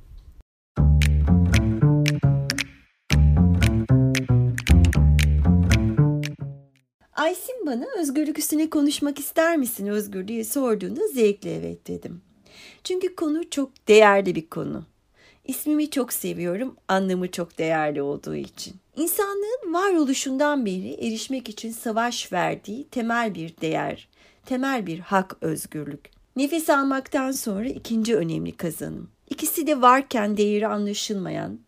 Aysin 7.13 7.65
bana 7.65 7.85
özgürlük 7.99 8.39
üstüne 8.39 8.69
konuşmak 8.69 9.19
ister 9.19 9.57
misin 9.57 9.87
Özgür 9.87 10.27
diye 10.27 10.43
sorduğunda 10.43 11.07
zevkle 11.07 11.55
evet 11.55 11.87
dedim. 11.87 12.21
Çünkü 12.83 13.15
konu 13.15 13.49
çok 13.49 13.87
değerli 13.87 14.35
bir 14.35 14.49
konu. 14.49 14.83
İsmimi 15.45 15.89
çok 15.89 16.13
seviyorum, 16.13 16.75
anlamı 16.87 17.31
çok 17.31 17.57
değerli 17.57 18.01
olduğu 18.01 18.35
için. 18.35 18.75
İnsanlığın 18.95 19.73
varoluşundan 19.73 20.65
beri 20.65 20.93
erişmek 20.93 21.49
için 21.49 21.71
savaş 21.71 22.33
verdiği 22.33 22.87
temel 22.87 23.35
bir 23.35 23.57
değer, 23.61 24.07
temel 24.45 24.87
bir 24.87 24.99
hak 24.99 25.37
özgürlük. 25.41 26.09
Nefes 26.35 26.69
almaktan 26.69 27.31
sonra 27.31 27.67
ikinci 27.67 28.15
önemli 28.15 28.51
kazanım. 28.51 29.09
İkisi 29.29 29.67
de 29.67 29.81
varken 29.81 30.37
değeri 30.37 30.67
anlaşılmayan, 30.67 31.59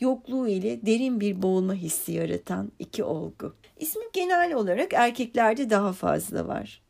yokluğu 0.00 0.48
ile 0.48 0.86
derin 0.86 1.20
bir 1.20 1.42
boğulma 1.42 1.74
hissi 1.74 2.12
yaratan 2.12 2.72
iki 2.78 3.04
olgu. 3.04 3.54
İsmi 3.80 4.04
genel 4.12 4.54
olarak 4.54 4.92
erkeklerde 4.94 5.70
daha 5.70 5.92
fazla 5.92 6.48
var. 6.48 6.82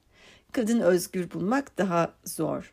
Kadın 0.53 0.81
özgür 0.81 1.31
bulmak 1.31 1.79
daha 1.79 2.15
zor. 2.25 2.73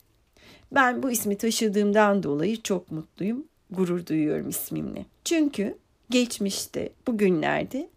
Ben 0.72 1.04
bu 1.04 1.12
ismi 1.12 1.38
taşıdığımdan 1.38 2.24
dolayı 2.24 2.62
çok 2.62 2.92
mutluyum, 2.92 3.46
gurur 3.72 4.06
duyuyorum 4.06 4.50
ismimle. 4.50 5.06
Çünkü 5.24 5.78
geçmişte, 6.10 6.90
bugünlerde, 7.08 7.90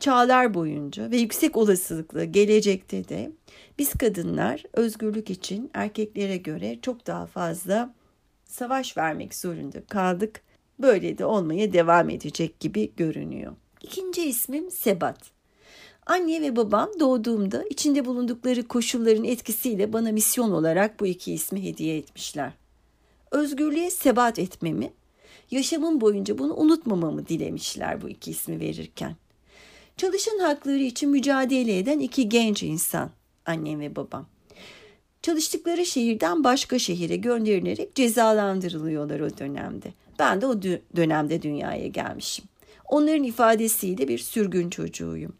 çağlar 0.00 0.54
boyunca 0.54 1.10
ve 1.10 1.16
yüksek 1.16 1.56
olasılıkla 1.56 2.24
gelecekte 2.24 3.08
de 3.08 3.32
biz 3.78 3.92
kadınlar 3.92 4.62
özgürlük 4.72 5.30
için 5.30 5.70
erkeklere 5.74 6.36
göre 6.36 6.78
çok 6.82 7.06
daha 7.06 7.26
fazla 7.26 7.94
savaş 8.44 8.96
vermek 8.96 9.34
zorunda 9.34 9.84
kaldık. 9.84 10.40
Böyle 10.78 11.18
de 11.18 11.24
olmaya 11.24 11.72
devam 11.72 12.10
edecek 12.10 12.60
gibi 12.60 12.92
görünüyor. 12.96 13.52
İkinci 13.82 14.22
ismim 14.22 14.70
Sebat. 14.70 15.33
Anne 16.06 16.42
ve 16.42 16.56
babam 16.56 16.90
doğduğumda 17.00 17.64
içinde 17.70 18.04
bulundukları 18.04 18.68
koşulların 18.68 19.24
etkisiyle 19.24 19.92
bana 19.92 20.12
misyon 20.12 20.50
olarak 20.50 21.00
bu 21.00 21.06
iki 21.06 21.32
ismi 21.32 21.64
hediye 21.64 21.96
etmişler. 21.96 22.52
Özgürlüğe 23.30 23.90
sebat 23.90 24.38
etmemi, 24.38 24.92
yaşamım 25.50 26.00
boyunca 26.00 26.38
bunu 26.38 26.56
unutmamamı 26.56 27.28
dilemişler 27.28 28.02
bu 28.02 28.08
iki 28.08 28.30
ismi 28.30 28.60
verirken. 28.60 29.16
Çalışan 29.96 30.38
hakları 30.38 30.82
için 30.82 31.10
mücadele 31.10 31.78
eden 31.78 31.98
iki 31.98 32.28
genç 32.28 32.62
insan, 32.62 33.10
annem 33.46 33.80
ve 33.80 33.96
babam. 33.96 34.26
Çalıştıkları 35.22 35.86
şehirden 35.86 36.44
başka 36.44 36.78
şehire 36.78 37.16
gönderilerek 37.16 37.94
cezalandırılıyorlar 37.94 39.20
o 39.20 39.38
dönemde. 39.38 39.92
Ben 40.18 40.40
de 40.40 40.46
o 40.46 40.62
dönemde 40.96 41.42
dünyaya 41.42 41.86
gelmişim. 41.86 42.44
Onların 42.88 43.24
ifadesiyle 43.24 44.08
bir 44.08 44.18
sürgün 44.18 44.70
çocuğuyum. 44.70 45.34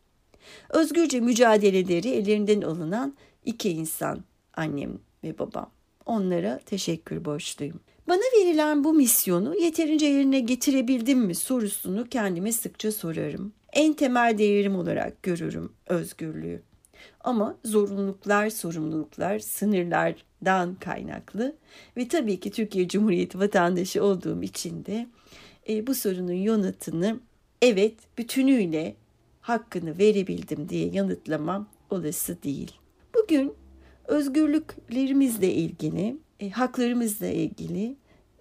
Özgürce 0.71 1.21
mücadeleleri 1.21 2.09
ellerinden 2.09 2.61
alınan 2.61 3.15
iki 3.45 3.71
insan, 3.71 4.25
annem 4.55 4.99
ve 5.25 5.39
babam. 5.39 5.71
Onlara 6.07 6.61
teşekkür 6.67 7.25
borçluyum. 7.25 7.81
Bana 8.09 8.23
verilen 8.39 8.85
bu 8.85 8.93
misyonu 8.93 9.57
yeterince 9.57 10.07
yerine 10.07 10.41
getirebildim 10.41 11.19
mi 11.19 11.35
sorusunu 11.35 12.09
kendime 12.09 12.53
sıkça 12.53 12.93
sorarım. 12.93 13.53
En 13.73 13.93
temel 13.93 14.39
değerim 14.39 14.77
olarak 14.77 15.23
görürüm 15.23 15.73
özgürlüğü. 15.87 16.63
Ama 17.21 17.57
zorunluluklar, 17.65 18.51
sorumluluklar, 18.51 19.39
sınırlardan 19.39 20.75
kaynaklı 20.75 21.57
ve 21.97 22.09
tabii 22.09 22.41
ki 22.41 22.51
Türkiye 22.51 22.89
Cumhuriyeti 22.89 23.39
vatandaşı 23.39 24.05
olduğum 24.05 24.43
için 24.43 24.85
de 24.85 25.07
e, 25.69 25.87
bu 25.87 25.95
sorunun 25.95 26.33
yanıtını 26.33 27.21
evet 27.63 27.95
bütünüyle 28.19 28.97
hakkını 29.45 29.99
verebildim 29.99 30.69
diye 30.69 30.89
yanıtlamam 30.89 31.69
olası 31.91 32.43
değil. 32.43 32.73
Bugün 33.15 33.55
özgürlüklerimizle 34.05 35.53
ilgili, 35.53 36.17
e, 36.41 36.51
haklarımızla 36.51 37.27
ilgili 37.27 37.97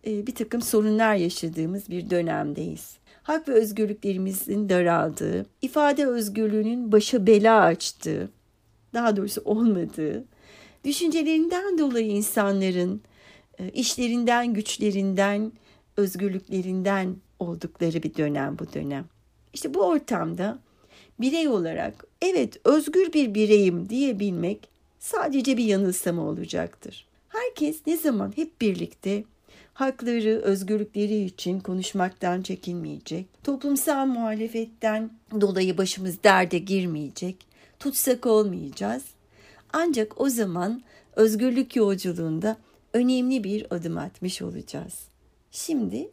e, 0.07 0.27
bir 0.27 0.35
takım 0.35 0.61
sorunlar 0.61 1.15
yaşadığımız 1.15 1.89
bir 1.89 2.09
dönemdeyiz. 2.09 2.97
Hak 3.23 3.49
ve 3.49 3.53
özgürlüklerimizin 3.53 4.69
daraldığı, 4.69 5.45
ifade 5.61 6.07
özgürlüğünün 6.07 6.91
başa 6.91 7.27
bela 7.27 7.61
açtığı, 7.61 8.29
daha 8.93 9.17
doğrusu 9.17 9.41
olmadığı, 9.45 10.25
düşüncelerinden 10.85 11.77
dolayı 11.77 12.07
insanların 12.07 13.01
e, 13.59 13.69
işlerinden, 13.69 14.53
güçlerinden, 14.53 15.51
özgürlüklerinden 15.97 17.15
oldukları 17.39 18.03
bir 18.03 18.15
dönem 18.15 18.59
bu 18.59 18.73
dönem. 18.73 19.05
İşte 19.53 19.73
bu 19.73 19.81
ortamda 19.81 20.59
birey 21.19 21.47
olarak 21.47 22.05
evet 22.21 22.57
özgür 22.63 23.13
bir 23.13 23.33
bireyim 23.33 23.89
diyebilmek 23.89 24.69
sadece 24.99 25.57
bir 25.57 25.63
yanılsama 25.63 26.21
olacaktır. 26.21 27.07
Herkes 27.29 27.87
ne 27.87 27.97
zaman 27.97 28.33
hep 28.35 28.61
birlikte 28.61 29.23
hakları, 29.73 30.41
özgürlükleri 30.41 31.23
için 31.23 31.59
konuşmaktan 31.59 32.41
çekinmeyecek, 32.41 33.25
toplumsal 33.43 34.05
muhalefetten 34.05 35.09
dolayı 35.41 35.77
başımız 35.77 36.23
derde 36.23 36.57
girmeyecek, 36.57 37.37
tutsak 37.79 38.25
olmayacağız. 38.25 39.03
Ancak 39.73 40.21
o 40.21 40.29
zaman 40.29 40.83
özgürlük 41.15 41.75
yolculuğunda 41.75 42.57
önemli 42.93 43.43
bir 43.43 43.75
adım 43.75 43.97
atmış 43.97 44.41
olacağız. 44.41 44.99
Şimdi 45.51 46.09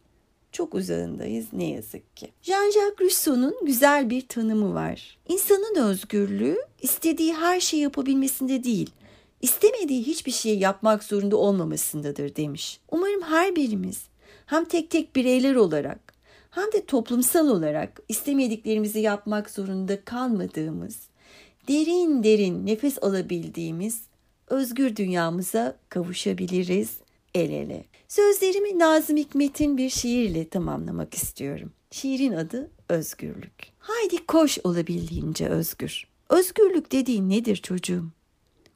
çok 0.52 0.74
uzağındayız 0.74 1.46
ne 1.52 1.68
yazık 1.68 2.16
ki. 2.16 2.28
Jean-Jacques 2.42 3.00
Rousseau'nun 3.00 3.54
güzel 3.66 4.10
bir 4.10 4.28
tanımı 4.28 4.74
var. 4.74 5.18
İnsanın 5.28 5.88
özgürlüğü 5.88 6.58
istediği 6.82 7.34
her 7.34 7.60
şeyi 7.60 7.82
yapabilmesinde 7.82 8.64
değil, 8.64 8.90
istemediği 9.42 10.06
hiçbir 10.06 10.32
şeyi 10.32 10.58
yapmak 10.58 11.04
zorunda 11.04 11.36
olmamasındadır 11.36 12.36
demiş. 12.36 12.80
Umarım 12.90 13.22
her 13.22 13.56
birimiz 13.56 14.02
hem 14.46 14.64
tek 14.64 14.90
tek 14.90 15.16
bireyler 15.16 15.54
olarak 15.54 16.14
hem 16.50 16.72
de 16.72 16.84
toplumsal 16.86 17.48
olarak 17.48 18.00
istemediklerimizi 18.08 19.00
yapmak 19.00 19.50
zorunda 19.50 20.04
kalmadığımız, 20.04 20.98
derin 21.68 22.22
derin 22.22 22.66
nefes 22.66 23.02
alabildiğimiz 23.02 24.00
özgür 24.48 24.96
dünyamıza 24.96 25.76
kavuşabiliriz 25.88 26.96
el 27.34 27.50
ele. 27.50 27.84
Sözlerimi 28.10 28.78
Nazım 28.78 29.16
Hikmet'in 29.16 29.76
bir 29.76 29.90
şiirle 29.90 30.48
tamamlamak 30.48 31.14
istiyorum. 31.14 31.72
Şiirin 31.90 32.32
adı 32.32 32.70
Özgürlük. 32.88 33.52
Haydi 33.78 34.26
koş 34.26 34.58
olabildiğince 34.64 35.48
özgür. 35.48 36.06
Özgürlük 36.28 36.92
dediğin 36.92 37.30
nedir 37.30 37.56
çocuğum? 37.56 38.04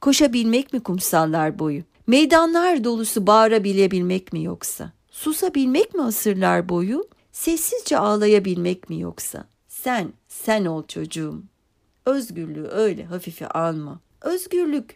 Koşabilmek 0.01 0.73
mi 0.73 0.79
kumsallar 0.79 1.59
boyu? 1.59 1.83
Meydanlar 2.07 2.83
dolusu 2.83 3.27
bağırabilebilmek 3.27 4.33
mi 4.33 4.43
yoksa? 4.43 4.91
Susabilmek 5.11 5.93
mi 5.93 6.01
asırlar 6.01 6.69
boyu? 6.69 7.07
Sessizce 7.31 7.97
ağlayabilmek 7.97 8.89
mi 8.89 8.99
yoksa? 8.99 9.47
Sen, 9.67 10.13
sen 10.27 10.65
ol 10.65 10.87
çocuğum. 10.87 11.43
Özgürlüğü 12.05 12.67
öyle 12.67 13.05
hafife 13.05 13.47
alma. 13.47 13.99
Özgürlük 14.21 14.95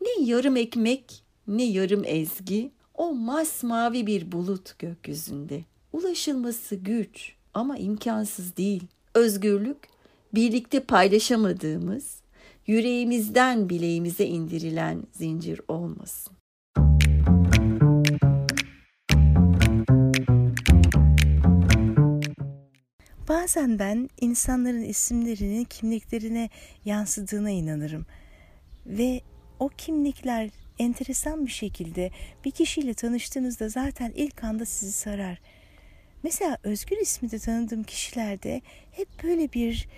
ne 0.00 0.24
yarım 0.24 0.56
ekmek, 0.56 1.22
ne 1.48 1.64
yarım 1.64 2.02
ezgi, 2.04 2.70
o 2.94 3.14
masmavi 3.14 4.06
bir 4.06 4.32
bulut 4.32 4.78
gökyüzünde. 4.78 5.64
Ulaşılması 5.92 6.76
güç 6.76 7.34
ama 7.54 7.76
imkansız 7.76 8.56
değil. 8.56 8.82
özgürlük 9.14 9.78
birlikte 10.34 10.80
paylaşamadığımız, 10.80 12.16
yüreğimizden 12.66 13.68
bileğimize 13.68 14.26
indirilen 14.26 15.02
zincir 15.12 15.60
olmasın. 15.68 16.36
Bazen 23.28 23.78
ben 23.78 24.10
insanların 24.20 24.82
isimlerinin 24.82 25.64
kimliklerine 25.64 26.50
yansıdığına 26.84 27.50
inanırım. 27.50 28.06
Ve 28.86 29.20
o 29.58 29.68
kimlikler 29.68 30.50
enteresan 30.78 31.46
bir 31.46 31.50
şekilde 31.50 32.10
bir 32.44 32.50
kişiyle 32.50 32.94
tanıştığınızda 32.94 33.68
zaten 33.68 34.12
ilk 34.16 34.44
anda 34.44 34.66
sizi 34.66 34.92
sarar. 34.92 35.40
Mesela 36.22 36.58
Özgür 36.62 36.96
ismi 36.96 37.30
de 37.30 37.38
tanıdığım 37.38 37.84
kişilerde 37.84 38.60
hep 38.92 39.08
böyle 39.22 39.52
bir 39.52 39.88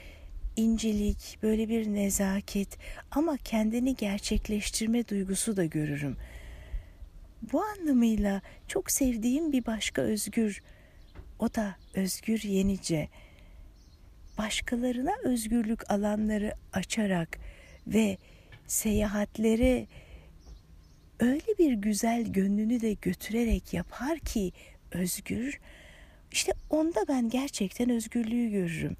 incelik, 0.56 1.38
böyle 1.42 1.68
bir 1.68 1.86
nezaket 1.86 2.78
ama 3.10 3.36
kendini 3.36 3.96
gerçekleştirme 3.96 5.08
duygusu 5.08 5.56
da 5.56 5.64
görürüm. 5.64 6.16
Bu 7.52 7.62
anlamıyla 7.62 8.42
çok 8.68 8.90
sevdiğim 8.90 9.52
bir 9.52 9.66
başka 9.66 10.02
Özgür, 10.02 10.62
o 11.38 11.54
da 11.54 11.76
Özgür 11.94 12.42
Yenice. 12.42 13.08
Başkalarına 14.38 15.12
özgürlük 15.24 15.90
alanları 15.90 16.52
açarak 16.72 17.38
ve 17.86 18.18
seyahatlere 18.66 19.86
öyle 21.20 21.58
bir 21.58 21.72
güzel 21.72 22.24
gönlünü 22.24 22.80
de 22.80 22.92
götürerek 22.92 23.74
yapar 23.74 24.18
ki 24.18 24.52
özgür. 24.92 25.60
İşte 26.32 26.52
onda 26.70 27.08
ben 27.08 27.28
gerçekten 27.28 27.90
özgürlüğü 27.90 28.50
görürüm. 28.50 28.96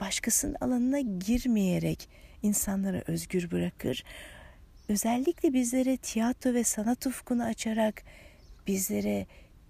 Başkasının 0.00 0.56
alanına 0.60 1.00
girmeyerek 1.00 2.08
insanlara 2.42 3.02
özgür 3.06 3.50
bırakır. 3.50 4.04
Özellikle 4.88 5.52
bizlere 5.52 5.96
tiyatro 5.96 6.54
ve 6.54 6.64
sanat 6.64 7.06
ufkunu 7.06 7.44
açarak 7.44 8.02
bizlere 8.66 9.26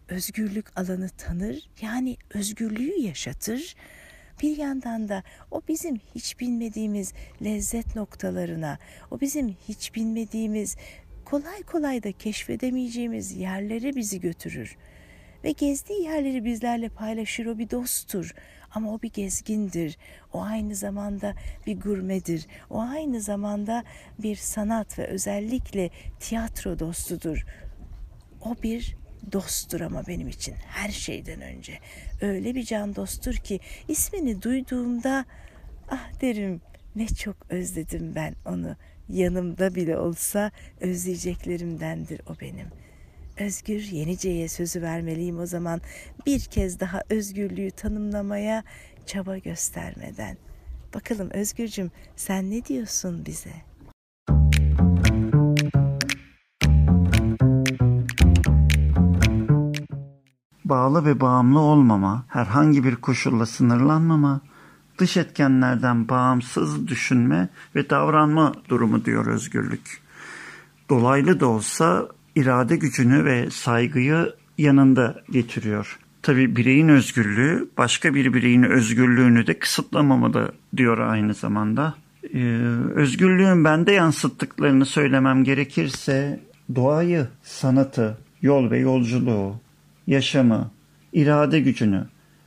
özgürlük 0.09 0.79
alanı 0.79 1.09
tanır. 1.09 1.71
Yani 1.83 2.17
özgürlüğü 2.35 3.01
yaşatır 3.01 3.75
bir 4.43 4.57
yandan 4.57 5.09
da 5.09 5.23
o 5.51 5.63
bizim 5.69 6.01
hiç 6.15 6.41
bilmediğimiz 6.41 7.13
lezzet 7.45 7.97
noktalarına, 7.97 8.79
o 9.11 9.21
bizim 9.21 9.57
hiç 9.69 9.95
bilmediğimiz, 9.95 10.77
kolay 11.27 11.63
kolay 11.63 12.03
da 12.03 12.13
keşfedemeyeceğimiz 12.13 13.37
yerlere 13.37 13.97
bizi 13.97 14.21
götürür. 14.21 14.77
Ve 15.45 15.53
gezdiği 15.53 16.03
yerleri 16.03 16.45
bizlerle 16.45 16.89
paylaşır. 16.89 17.47
O 17.47 17.59
bir 17.59 17.71
dosttur 17.71 18.35
ama 18.71 18.95
o 18.95 19.03
bir 19.03 19.13
gezgindir. 19.13 19.99
O 20.33 20.43
aynı 20.43 20.75
zamanda 20.75 21.35
bir 21.67 21.81
gurmedir. 21.81 22.47
O 22.71 22.81
aynı 22.81 23.21
zamanda 23.21 23.85
bir 24.19 24.37
sanat 24.37 24.99
ve 24.99 25.07
özellikle 25.07 25.91
tiyatro 26.21 26.79
dostudur. 26.79 27.47
O 28.45 28.55
bir 28.63 28.97
dosttur 29.33 29.81
ama 29.81 30.07
benim 30.07 30.29
için 30.29 30.55
her 30.69 30.91
şeyden 30.91 31.41
önce. 31.41 31.79
Öyle 32.21 32.55
bir 32.55 32.65
can 32.65 32.97
dosttur 32.97 33.35
ki 33.35 33.61
ismini 33.89 34.43
duyduğumda 34.43 35.25
ah 35.91 36.21
derim 36.21 36.61
ne 36.97 37.07
çok 37.07 37.37
özledim 37.51 38.13
ben 38.15 38.35
onu. 38.47 38.77
Yanımda 39.09 39.75
bile 39.75 39.99
olsa 39.99 40.51
özleyeceklerimdendir 40.81 42.21
o 42.31 42.41
benim. 42.41 42.67
Özgür 43.39 43.83
Yenice'ye 43.83 44.49
sözü 44.49 44.83
vermeliyim 44.83 45.39
o 45.39 45.47
zaman 45.47 45.81
bir 46.27 46.41
kez 46.41 46.81
daha 46.81 47.03
özgürlüğü 47.11 47.71
tanımlamaya 47.71 48.65
çaba 49.07 49.39
göstermeden. 49.39 50.37
Bakalım 50.95 51.31
Özgürcüm 51.31 51.91
sen 52.17 52.51
ne 52.51 52.65
diyorsun 52.65 53.27
bize?'' 53.27 53.77
bağlı 60.69 61.05
ve 61.05 61.21
bağımlı 61.21 61.61
olmama, 61.61 62.25
herhangi 62.29 62.85
bir 62.85 62.97
koşulla 62.97 63.47
sınırlanmama, 63.47 64.41
dış 64.99 65.17
etkenlerden 65.17 66.09
bağımsız 66.09 66.89
düşünme 66.89 67.49
ve 67.75 67.91
davranma 67.91 68.53
durumu 68.69 69.05
diyor 69.05 69.27
özgürlük. 69.27 70.01
Dolaylı 70.91 71.41
da 71.41 71.47
olsa 71.47 72.09
irade 72.37 72.77
gücünü 72.77 73.25
ve 73.25 73.51
saygıyı 73.51 74.35
yanında 74.59 75.23
getiriyor. 75.31 75.99
Tabi 76.23 76.57
bireyin 76.57 76.89
özgürlüğü 76.89 77.69
başka 77.79 78.15
bir 78.15 78.35
bireyin 78.35 78.63
özgürlüğünü 78.63 79.47
de 79.47 79.59
kısıtlamamalı 79.59 80.53
diyor 80.77 80.99
aynı 80.99 81.35
zamanda. 81.35 81.95
Ee, 82.35 82.39
özgürlüğün 82.95 83.65
bende 83.65 83.93
yansıttıklarını 83.93 84.87
söylemem 84.87 85.45
gerekirse 85.45 86.41
doğayı, 86.75 87.27
sanatı, 87.43 88.19
yol 88.43 88.71
ve 88.71 88.79
yolculuğu, 88.79 89.61
yaşamı, 90.07 90.71
irade 91.13 91.61
gücünü, 91.61 92.07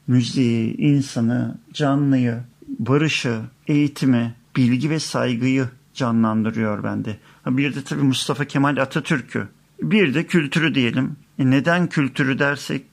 müziği, 0.10 0.78
insanı, 0.78 1.58
canlıyı, 1.74 2.38
barışı, 2.80 3.40
eğitimi, 3.68 4.36
bilgi 4.56 4.90
ve 4.90 5.00
saygıyı 5.00 5.66
canlandırıyor 5.94 6.84
bende. 6.84 7.18
Bir 7.48 7.76
de 7.76 7.84
tabii 7.84 8.02
Mustafa 8.02 8.46
Kemal 8.46 8.78
Atatürk'ü. 8.78 9.48
Bir 9.82 10.14
de 10.14 10.26
kültürü 10.26 10.76
diyelim. 10.76 11.16
E 11.40 11.50
neden 11.50 11.88
kültürü 11.88 12.40
dersek 12.40 12.84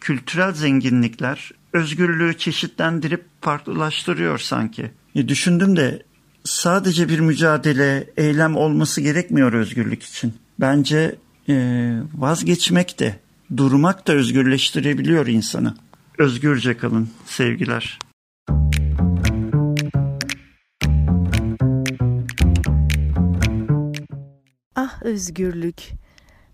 kültürel 0.00 0.52
zenginlikler 0.52 1.50
özgürlüğü 1.72 2.38
çeşitlendirip 2.38 3.24
farklılaştırıyor 3.40 4.38
sanki. 4.38 4.90
E 5.14 5.28
düşündüm 5.28 5.76
de 5.76 6.02
sadece 6.44 7.08
bir 7.08 7.20
mücadele, 7.20 8.10
eylem 8.16 8.56
olması 8.56 9.00
gerekmiyor 9.00 9.52
özgürlük 9.52 10.02
için. 10.02 10.34
Bence 10.60 11.14
e, 11.48 11.54
vazgeçmek 12.14 12.98
de 12.98 13.20
durmak 13.56 14.06
da 14.06 14.12
özgürleştirebiliyor 14.12 15.26
insanı. 15.26 15.74
Özgürce 16.18 16.76
kalın 16.76 17.10
sevgiler. 17.26 17.98
Ah 24.74 25.02
özgürlük. 25.02 25.90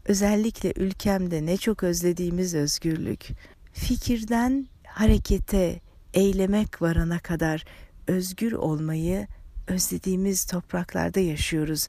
Özellikle 0.05 0.73
ülkemde 0.77 1.47
ne 1.47 1.57
çok 1.57 1.83
özlediğimiz 1.83 2.55
özgürlük. 2.55 3.29
Fikirden 3.73 4.67
harekete, 4.87 5.81
eylemek 6.15 6.83
varana 6.83 7.19
kadar 7.19 7.65
özgür 8.07 8.53
olmayı 8.53 9.27
özlediğimiz 9.69 10.45
topraklarda 10.45 11.21
yaşıyoruz 11.21 11.89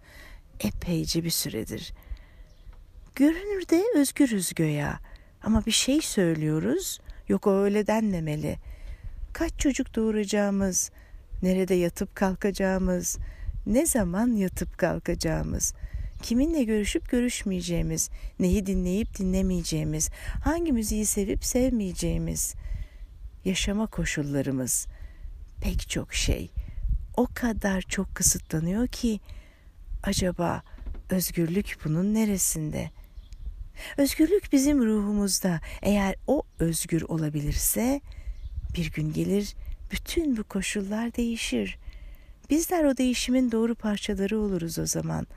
epeyce 0.60 1.24
bir 1.24 1.30
süredir. 1.30 1.94
Görünürde 3.16 3.84
özgürüz 3.96 4.54
göya 4.54 5.00
ama 5.44 5.66
bir 5.66 5.72
şey 5.72 6.02
söylüyoruz 6.02 7.00
yok 7.28 7.48
o 7.48 7.52
öyle 7.52 7.88
denmemeli. 7.88 8.58
Kaç 9.34 9.60
çocuk 9.60 9.96
doğuracağımız, 9.96 10.92
nerede 11.42 11.74
yatıp 11.74 12.16
kalkacağımız, 12.16 13.18
ne 13.66 13.86
zaman 13.86 14.28
yatıp 14.28 14.78
kalkacağımız, 14.78 15.74
kiminle 16.22 16.64
görüşüp 16.64 17.10
görüşmeyeceğimiz, 17.10 18.10
neyi 18.40 18.66
dinleyip 18.66 19.18
dinlemeyeceğimiz, 19.18 20.10
hangi 20.44 20.72
müziği 20.72 21.06
sevip 21.06 21.46
sevmeyeceğimiz, 21.46 22.54
yaşama 23.46 23.88
koşullarımız, 23.88 24.88
pek 25.62 25.90
çok 25.90 26.14
şey 26.14 26.52
o 27.18 27.28
kadar 27.34 27.82
çok 27.82 28.16
kısıtlanıyor 28.16 28.88
ki 28.88 29.20
acaba 30.04 30.64
özgürlük 31.10 31.78
bunun 31.86 32.14
neresinde?'' 32.14 33.03
Özgürlük 33.98 34.52
bizim 34.52 34.86
ruhumuzda. 34.86 35.62
Eğer 35.82 36.16
o 36.28 36.44
özgür 36.60 37.02
olabilirse 37.02 38.02
bir 38.78 38.92
gün 38.92 39.14
gelir 39.14 39.56
bütün 39.92 40.38
bu 40.38 40.44
koşullar 40.44 41.16
değişir. 41.16 41.78
Bizler 42.50 42.84
o 42.84 42.98
değişimin 42.98 43.52
doğru 43.52 43.76
parçaları 43.76 44.40
oluruz 44.40 44.80
o 44.80 44.86
zaman. 44.86 45.28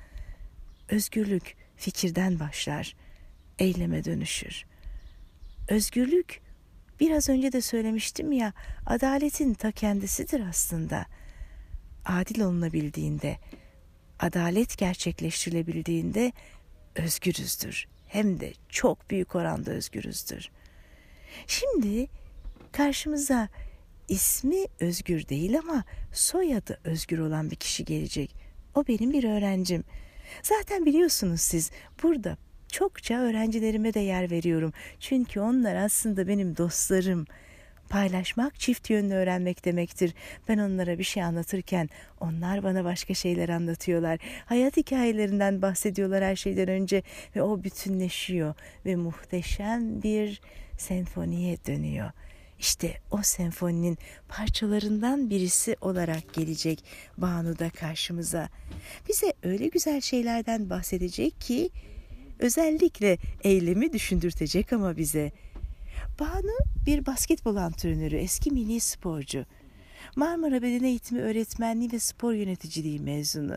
Özgürlük 0.88 1.56
fikirden 1.76 2.40
başlar, 2.40 2.96
eyleme 3.58 4.04
dönüşür. 4.04 4.64
Özgürlük 5.68 6.40
biraz 7.00 7.28
önce 7.28 7.52
de 7.52 7.60
söylemiştim 7.60 8.32
ya 8.32 8.52
adaletin 8.86 9.54
ta 9.54 9.72
kendisidir 9.72 10.42
aslında. 10.48 11.06
Adil 12.04 12.40
olunabildiğinde, 12.40 13.38
adalet 14.20 14.78
gerçekleştirilebildiğinde 14.78 16.32
özgürüzdür 16.96 17.86
hem 18.06 18.40
de 18.40 18.52
çok 18.68 19.10
büyük 19.10 19.34
oranda 19.34 19.70
özgürüzdür. 19.70 20.50
Şimdi 21.46 22.08
karşımıza 22.72 23.48
ismi 24.08 24.64
özgür 24.80 25.28
değil 25.28 25.58
ama 25.58 25.84
soyadı 26.12 26.80
özgür 26.84 27.18
olan 27.18 27.50
bir 27.50 27.56
kişi 27.56 27.84
gelecek. 27.84 28.34
O 28.74 28.86
benim 28.86 29.12
bir 29.12 29.24
öğrencim. 29.24 29.84
Zaten 30.42 30.86
biliyorsunuz 30.86 31.40
siz 31.40 31.70
burada 32.02 32.36
çokça 32.68 33.14
öğrencilerime 33.14 33.94
de 33.94 34.00
yer 34.00 34.30
veriyorum. 34.30 34.72
Çünkü 35.00 35.40
onlar 35.40 35.74
aslında 35.74 36.28
benim 36.28 36.56
dostlarım. 36.56 37.26
Paylaşmak 37.88 38.60
çift 38.60 38.90
yönlü 38.90 39.14
öğrenmek 39.14 39.64
demektir. 39.64 40.14
Ben 40.48 40.58
onlara 40.58 40.98
bir 40.98 41.04
şey 41.04 41.22
anlatırken 41.22 41.88
onlar 42.20 42.62
bana 42.62 42.84
başka 42.84 43.14
şeyler 43.14 43.48
anlatıyorlar. 43.48 44.18
Hayat 44.46 44.76
hikayelerinden 44.76 45.62
bahsediyorlar 45.62 46.24
her 46.24 46.36
şeyden 46.36 46.68
önce 46.68 47.02
ve 47.36 47.42
o 47.42 47.64
bütünleşiyor 47.64 48.54
ve 48.86 48.96
muhteşem 48.96 50.02
bir 50.02 50.40
senfoniye 50.78 51.56
dönüyor. 51.66 52.10
İşte 52.58 52.94
o 53.10 53.18
senfoninin 53.22 53.98
parçalarından 54.28 55.30
birisi 55.30 55.76
olarak 55.80 56.34
gelecek 56.34 56.84
Banu 57.18 57.58
da 57.58 57.70
karşımıza. 57.70 58.48
Bize 59.08 59.32
öyle 59.42 59.66
güzel 59.66 60.00
şeylerden 60.00 60.70
bahsedecek 60.70 61.40
ki 61.40 61.70
özellikle 62.38 63.18
eylemi 63.44 63.92
düşündürtecek 63.92 64.72
ama 64.72 64.96
bize. 64.96 65.32
Banu 66.20 66.58
bir 66.86 67.06
basketbol 67.06 67.56
antrenörü, 67.56 68.16
eski 68.16 68.50
milli 68.50 68.80
sporcu. 68.80 69.44
Marmara 70.16 70.62
Beden 70.62 70.84
Eğitimi 70.84 71.20
Öğretmenliği 71.20 71.92
ve 71.92 71.98
Spor 71.98 72.32
Yöneticiliği 72.32 73.00
mezunu. 73.00 73.56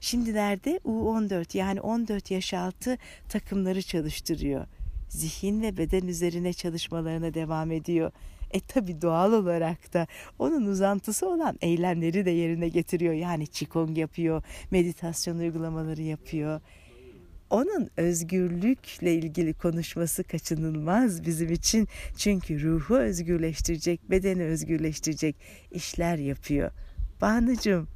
Şimdilerde 0.00 0.80
U14 0.84 1.58
yani 1.58 1.80
14 1.80 2.30
yaş 2.30 2.54
altı 2.54 2.98
takımları 3.28 3.82
çalıştırıyor. 3.82 4.66
Zihin 5.08 5.62
ve 5.62 5.76
beden 5.76 6.06
üzerine 6.06 6.52
çalışmalarına 6.52 7.34
devam 7.34 7.70
ediyor. 7.70 8.12
E 8.50 8.60
tabi 8.60 9.02
doğal 9.02 9.32
olarak 9.32 9.94
da 9.94 10.06
onun 10.38 10.66
uzantısı 10.66 11.28
olan 11.28 11.58
eylemleri 11.60 12.24
de 12.24 12.30
yerine 12.30 12.68
getiriyor. 12.68 13.14
Yani 13.14 13.46
çikong 13.46 13.98
yapıyor, 13.98 14.42
meditasyon 14.70 15.38
uygulamaları 15.38 16.02
yapıyor 16.02 16.60
onun 17.50 17.90
özgürlükle 17.96 19.14
ilgili 19.14 19.54
konuşması 19.54 20.24
kaçınılmaz 20.24 21.26
bizim 21.26 21.52
için. 21.52 21.88
Çünkü 22.16 22.62
ruhu 22.62 22.98
özgürleştirecek, 22.98 24.10
bedeni 24.10 24.44
özgürleştirecek 24.44 25.36
işler 25.70 26.16
yapıyor. 26.16 26.70
Banucuğum 27.20 27.88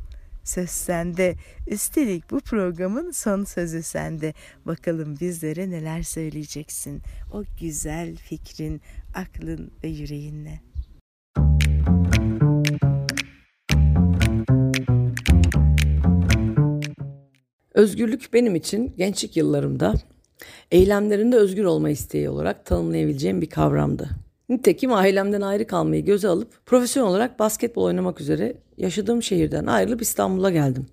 söz 0.44 0.70
sende. 0.70 1.34
Üstelik 1.66 2.30
bu 2.30 2.40
programın 2.40 3.10
son 3.10 3.44
sözü 3.44 3.82
sende. 3.82 4.34
Bakalım 4.66 5.16
bizlere 5.20 5.70
neler 5.70 6.02
söyleyeceksin. 6.02 7.02
O 7.32 7.44
güzel 7.60 8.16
fikrin, 8.16 8.80
aklın 9.14 9.70
ve 9.84 9.88
yüreğinle. 9.88 10.71
Özgürlük 17.74 18.32
benim 18.32 18.54
için 18.54 18.94
gençlik 18.98 19.36
yıllarımda 19.36 19.94
eylemlerinde 20.70 21.36
özgür 21.36 21.64
olma 21.64 21.90
isteği 21.90 22.28
olarak 22.28 22.66
tanımlayabileceğim 22.66 23.40
bir 23.40 23.50
kavramdı. 23.50 24.08
Nitekim 24.48 24.92
ailemden 24.92 25.40
ayrı 25.40 25.66
kalmayı 25.66 26.04
göze 26.04 26.28
alıp 26.28 26.66
profesyonel 26.66 27.10
olarak 27.10 27.38
basketbol 27.38 27.84
oynamak 27.84 28.20
üzere 28.20 28.54
yaşadığım 28.78 29.22
şehirden 29.22 29.66
ayrılıp 29.66 30.02
İstanbul'a 30.02 30.50
geldim. 30.50 30.86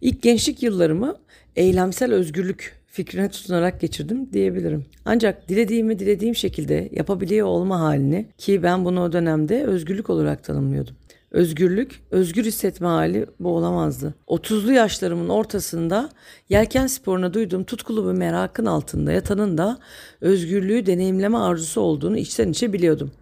İlk 0.00 0.22
gençlik 0.22 0.62
yıllarımı 0.62 1.16
eylemsel 1.56 2.12
özgürlük 2.12 2.78
fikrine 2.86 3.28
tutunarak 3.28 3.80
geçirdim 3.80 4.32
diyebilirim. 4.32 4.84
Ancak 5.04 5.48
dilediğimi 5.48 5.98
dilediğim 5.98 6.34
şekilde 6.34 6.88
yapabiliyor 6.92 7.46
olma 7.46 7.80
halini 7.80 8.26
ki 8.38 8.62
ben 8.62 8.84
bunu 8.84 9.02
o 9.02 9.12
dönemde 9.12 9.64
özgürlük 9.64 10.10
olarak 10.10 10.44
tanımlıyordum. 10.44 10.94
Özgürlük, 11.30 12.02
özgür 12.10 12.44
hissetme 12.44 12.86
hali 12.86 13.26
bu 13.40 13.48
olamazdı. 13.48 14.14
30'lu 14.26 14.72
yaşlarımın 14.72 15.28
ortasında 15.28 16.10
yelken 16.48 16.86
sporuna 16.86 17.34
duyduğum 17.34 17.64
tutkulu 17.64 18.08
bir 18.08 18.18
merakın 18.18 18.66
altında 18.66 19.12
yatanın 19.12 19.58
da 19.58 19.78
özgürlüğü 20.20 20.86
deneyimleme 20.86 21.38
arzusu 21.38 21.80
olduğunu 21.80 22.18
içten 22.18 22.48
içe 22.48 22.72
biliyordum. 22.72 23.12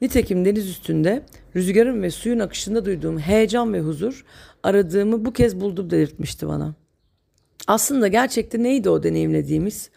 Nitekim 0.00 0.44
deniz 0.44 0.68
üstünde 0.68 1.22
rüzgarın 1.56 2.02
ve 2.02 2.10
suyun 2.10 2.38
akışında 2.38 2.84
duyduğum 2.84 3.18
heyecan 3.18 3.72
ve 3.72 3.80
huzur 3.80 4.24
aradığımı 4.62 5.24
bu 5.24 5.32
kez 5.32 5.60
buldum 5.60 5.90
delirtmişti 5.90 6.48
bana. 6.48 6.74
Aslında 7.66 8.08
gerçekte 8.08 8.62
neydi 8.62 8.90
o 8.90 9.02
deneyimlediğimiz? 9.02 9.90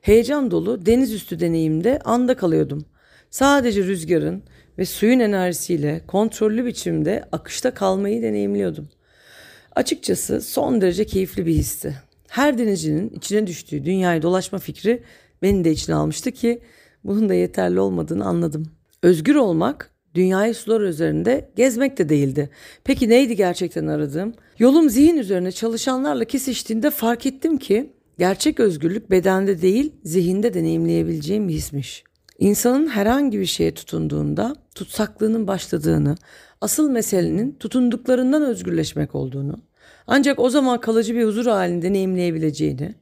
Heyecan 0.00 0.50
dolu 0.50 0.86
deniz 0.86 1.12
üstü 1.12 1.40
deneyimde 1.40 1.98
anda 2.04 2.36
kalıyordum. 2.36 2.84
Sadece 3.30 3.84
rüzgarın, 3.84 4.42
ve 4.78 4.84
suyun 4.84 5.20
enerjisiyle 5.20 6.00
kontrollü 6.06 6.66
biçimde 6.66 7.24
akışta 7.32 7.74
kalmayı 7.74 8.22
deneyimliyordum. 8.22 8.88
Açıkçası 9.76 10.40
son 10.40 10.80
derece 10.80 11.04
keyifli 11.04 11.46
bir 11.46 11.54
histi. 11.54 11.96
Her 12.28 12.58
denizcinin 12.58 13.10
içine 13.10 13.46
düştüğü 13.46 13.84
dünyayı 13.84 14.22
dolaşma 14.22 14.58
fikri 14.58 15.02
beni 15.42 15.64
de 15.64 15.70
içine 15.70 15.94
almıştı 15.94 16.32
ki 16.32 16.60
bunun 17.04 17.28
da 17.28 17.34
yeterli 17.34 17.80
olmadığını 17.80 18.24
anladım. 18.24 18.66
Özgür 19.02 19.34
olmak 19.34 19.90
dünyayı 20.14 20.54
sular 20.54 20.80
üzerinde 20.80 21.50
gezmek 21.56 21.98
de 21.98 22.08
değildi. 22.08 22.50
Peki 22.84 23.08
neydi 23.08 23.36
gerçekten 23.36 23.86
aradığım? 23.86 24.34
Yolum 24.58 24.90
zihin 24.90 25.16
üzerine 25.16 25.52
çalışanlarla 25.52 26.24
kesiştiğinde 26.24 26.90
fark 26.90 27.26
ettim 27.26 27.58
ki 27.58 27.90
gerçek 28.18 28.60
özgürlük 28.60 29.10
bedende 29.10 29.62
değil 29.62 29.92
zihinde 30.04 30.54
deneyimleyebileceğim 30.54 31.48
bir 31.48 31.54
hismiş. 31.54 32.04
İnsanın 32.38 32.86
herhangi 32.86 33.40
bir 33.40 33.46
şeye 33.46 33.74
tutunduğunda 33.74 34.56
tutsaklığının 34.74 35.46
başladığını, 35.46 36.16
asıl 36.60 36.90
meselenin 36.90 37.52
tutunduklarından 37.52 38.42
özgürleşmek 38.42 39.14
olduğunu, 39.14 39.60
ancak 40.06 40.38
o 40.38 40.50
zaman 40.50 40.80
kalıcı 40.80 41.14
bir 41.14 41.24
huzur 41.24 41.46
halinde 41.46 41.88
deneyimleyebileceğini 41.88 42.94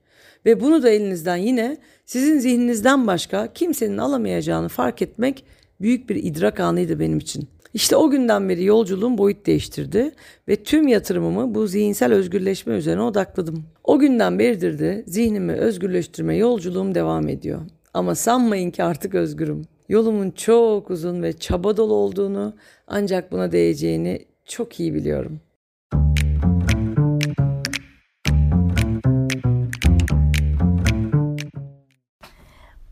ve 0.46 0.60
bunu 0.60 0.82
da 0.82 0.90
elinizden 0.90 1.36
yine 1.36 1.76
sizin 2.06 2.38
zihninizden 2.38 3.06
başka 3.06 3.52
kimsenin 3.52 3.98
alamayacağını 3.98 4.68
fark 4.68 5.02
etmek 5.02 5.44
büyük 5.80 6.10
bir 6.10 6.16
idrak 6.16 6.60
anıydı 6.60 7.00
benim 7.00 7.18
için. 7.18 7.48
İşte 7.74 7.96
o 7.96 8.10
günden 8.10 8.48
beri 8.48 8.64
yolculuğum 8.64 9.18
boyut 9.18 9.46
değiştirdi 9.46 10.12
ve 10.48 10.56
tüm 10.56 10.88
yatırımımı 10.88 11.54
bu 11.54 11.66
zihinsel 11.66 12.12
özgürleşme 12.12 12.74
üzerine 12.74 13.02
odakladım. 13.02 13.64
O 13.84 13.98
günden 13.98 14.38
beridir 14.38 14.78
de 14.78 15.04
zihnimi 15.06 15.52
özgürleştirme 15.52 16.36
yolculuğum 16.36 16.94
devam 16.94 17.28
ediyor. 17.28 17.60
Ama 17.94 18.14
sanmayın 18.14 18.70
ki 18.70 18.84
artık 18.84 19.14
özgürüm. 19.14 19.62
Yolumun 19.88 20.30
çok 20.30 20.90
uzun 20.90 21.22
ve 21.22 21.32
çaba 21.32 21.76
dolu 21.76 21.94
olduğunu 21.94 22.54
ancak 22.86 23.32
buna 23.32 23.52
değeceğini 23.52 24.24
çok 24.44 24.80
iyi 24.80 24.94
biliyorum. 24.94 25.40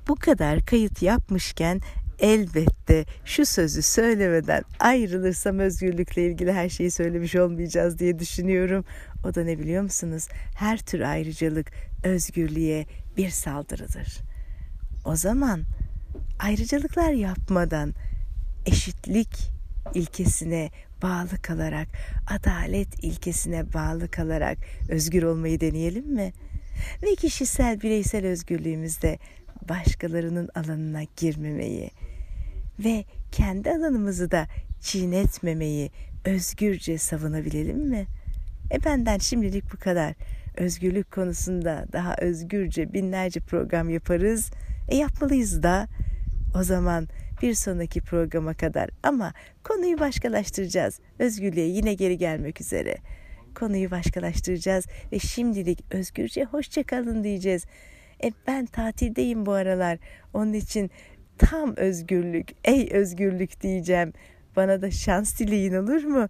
Bu 0.09 0.15
kadar 0.15 0.67
kayıt 0.67 1.03
yapmışken 1.03 1.81
elbette 2.19 3.05
şu 3.25 3.47
sözü 3.47 3.83
söylemeden 3.83 4.62
ayrılırsam 4.81 5.59
özgürlükle 5.59 6.27
ilgili 6.27 6.53
her 6.53 6.69
şeyi 6.69 6.91
söylemiş 6.91 7.37
olmayacağız 7.37 7.99
diye 7.99 8.19
düşünüyorum. 8.19 8.85
O 9.25 9.35
da 9.35 9.45
ne 9.45 9.59
biliyor 9.59 9.83
musunuz? 9.83 10.29
Her 10.59 10.79
tür 10.79 11.01
ayrıcalık 11.01 11.67
özgürlüğe 12.05 12.87
bir 13.17 13.31
saldırıdır. 13.31 14.32
O 15.05 15.17
zaman 15.17 15.62
ayrıcalıklar 16.38 17.12
yapmadan 17.12 17.95
eşitlik 18.67 19.51
ilkesine 19.95 20.71
bağlı 21.03 21.43
kalarak, 21.43 21.88
adalet 22.31 23.05
ilkesine 23.05 23.73
bağlı 23.73 24.11
kalarak 24.11 24.59
özgür 24.88 25.23
olmayı 25.23 25.61
deneyelim 25.61 26.15
mi? 26.15 26.33
Ve 27.03 27.15
kişisel 27.15 27.81
bireysel 27.81 28.27
özgürlüğümüzde 28.27 29.19
başkalarının 29.69 30.49
alanına 30.55 31.03
girmemeyi 31.17 31.91
ve 32.85 33.05
kendi 33.33 33.71
alanımızı 33.71 34.31
da 34.31 34.47
çiğnetmemeyi 34.81 35.91
özgürce 36.25 36.99
savunabilelim 36.99 37.88
mi? 37.88 38.07
E 38.73 38.85
benden 38.85 39.19
şimdilik 39.19 39.73
bu 39.75 39.79
kadar. 39.79 40.15
Özgürlük 40.57 41.11
konusunda 41.11 41.87
daha 41.93 42.17
özgürce 42.17 42.93
binlerce 42.93 43.41
program 43.41 43.91
yaparız 43.91 44.51
e 44.88 44.97
yapmalıyız 44.97 45.62
da. 45.62 45.88
O 46.59 46.62
zaman 46.62 47.09
bir 47.42 47.55
sonraki 47.55 48.01
programa 48.01 48.55
kadar 48.55 48.90
ama 49.03 49.33
konuyu 49.64 49.99
başkalaştıracağız. 49.99 51.01
Özgürlüğe 51.18 51.66
yine 51.66 51.95
geri 51.95 52.18
gelmek 52.18 52.61
üzere. 52.61 52.97
Konuyu 53.55 53.90
başkalaştıracağız 53.90 54.87
ve 55.12 55.18
şimdilik 55.18 55.85
özgürce 55.90 56.45
hoşça 56.45 56.83
kalın 56.83 57.25
diyeceğiz. 57.25 57.64
E 58.25 58.33
ben 58.47 58.66
tatildeyim 58.66 59.47
bu 59.47 59.53
aralar. 59.53 59.99
Onun 60.35 60.53
için 60.53 60.90
tam 61.38 61.77
özgürlük, 61.77 62.49
ey 62.64 62.88
özgürlük 62.92 63.61
diyeceğim. 63.61 64.12
Bana 64.57 64.83
da 64.83 64.90
şans 64.90 65.38
dileyin 65.38 65.75
olur 65.75 66.05
mu? 66.05 66.29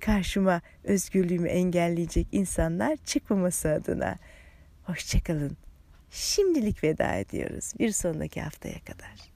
Karşıma 0.00 0.60
özgürlüğümü 0.84 1.48
engelleyecek 1.48 2.26
insanlar 2.32 2.96
çıkmaması 2.96 3.68
adına. 3.68 4.18
Hoşçakalın. 4.84 5.65
Şimdilik 6.16 6.84
veda 6.84 7.14
ediyoruz. 7.14 7.72
Bir 7.78 7.90
sonraki 7.90 8.40
haftaya 8.42 8.84
kadar. 8.84 9.35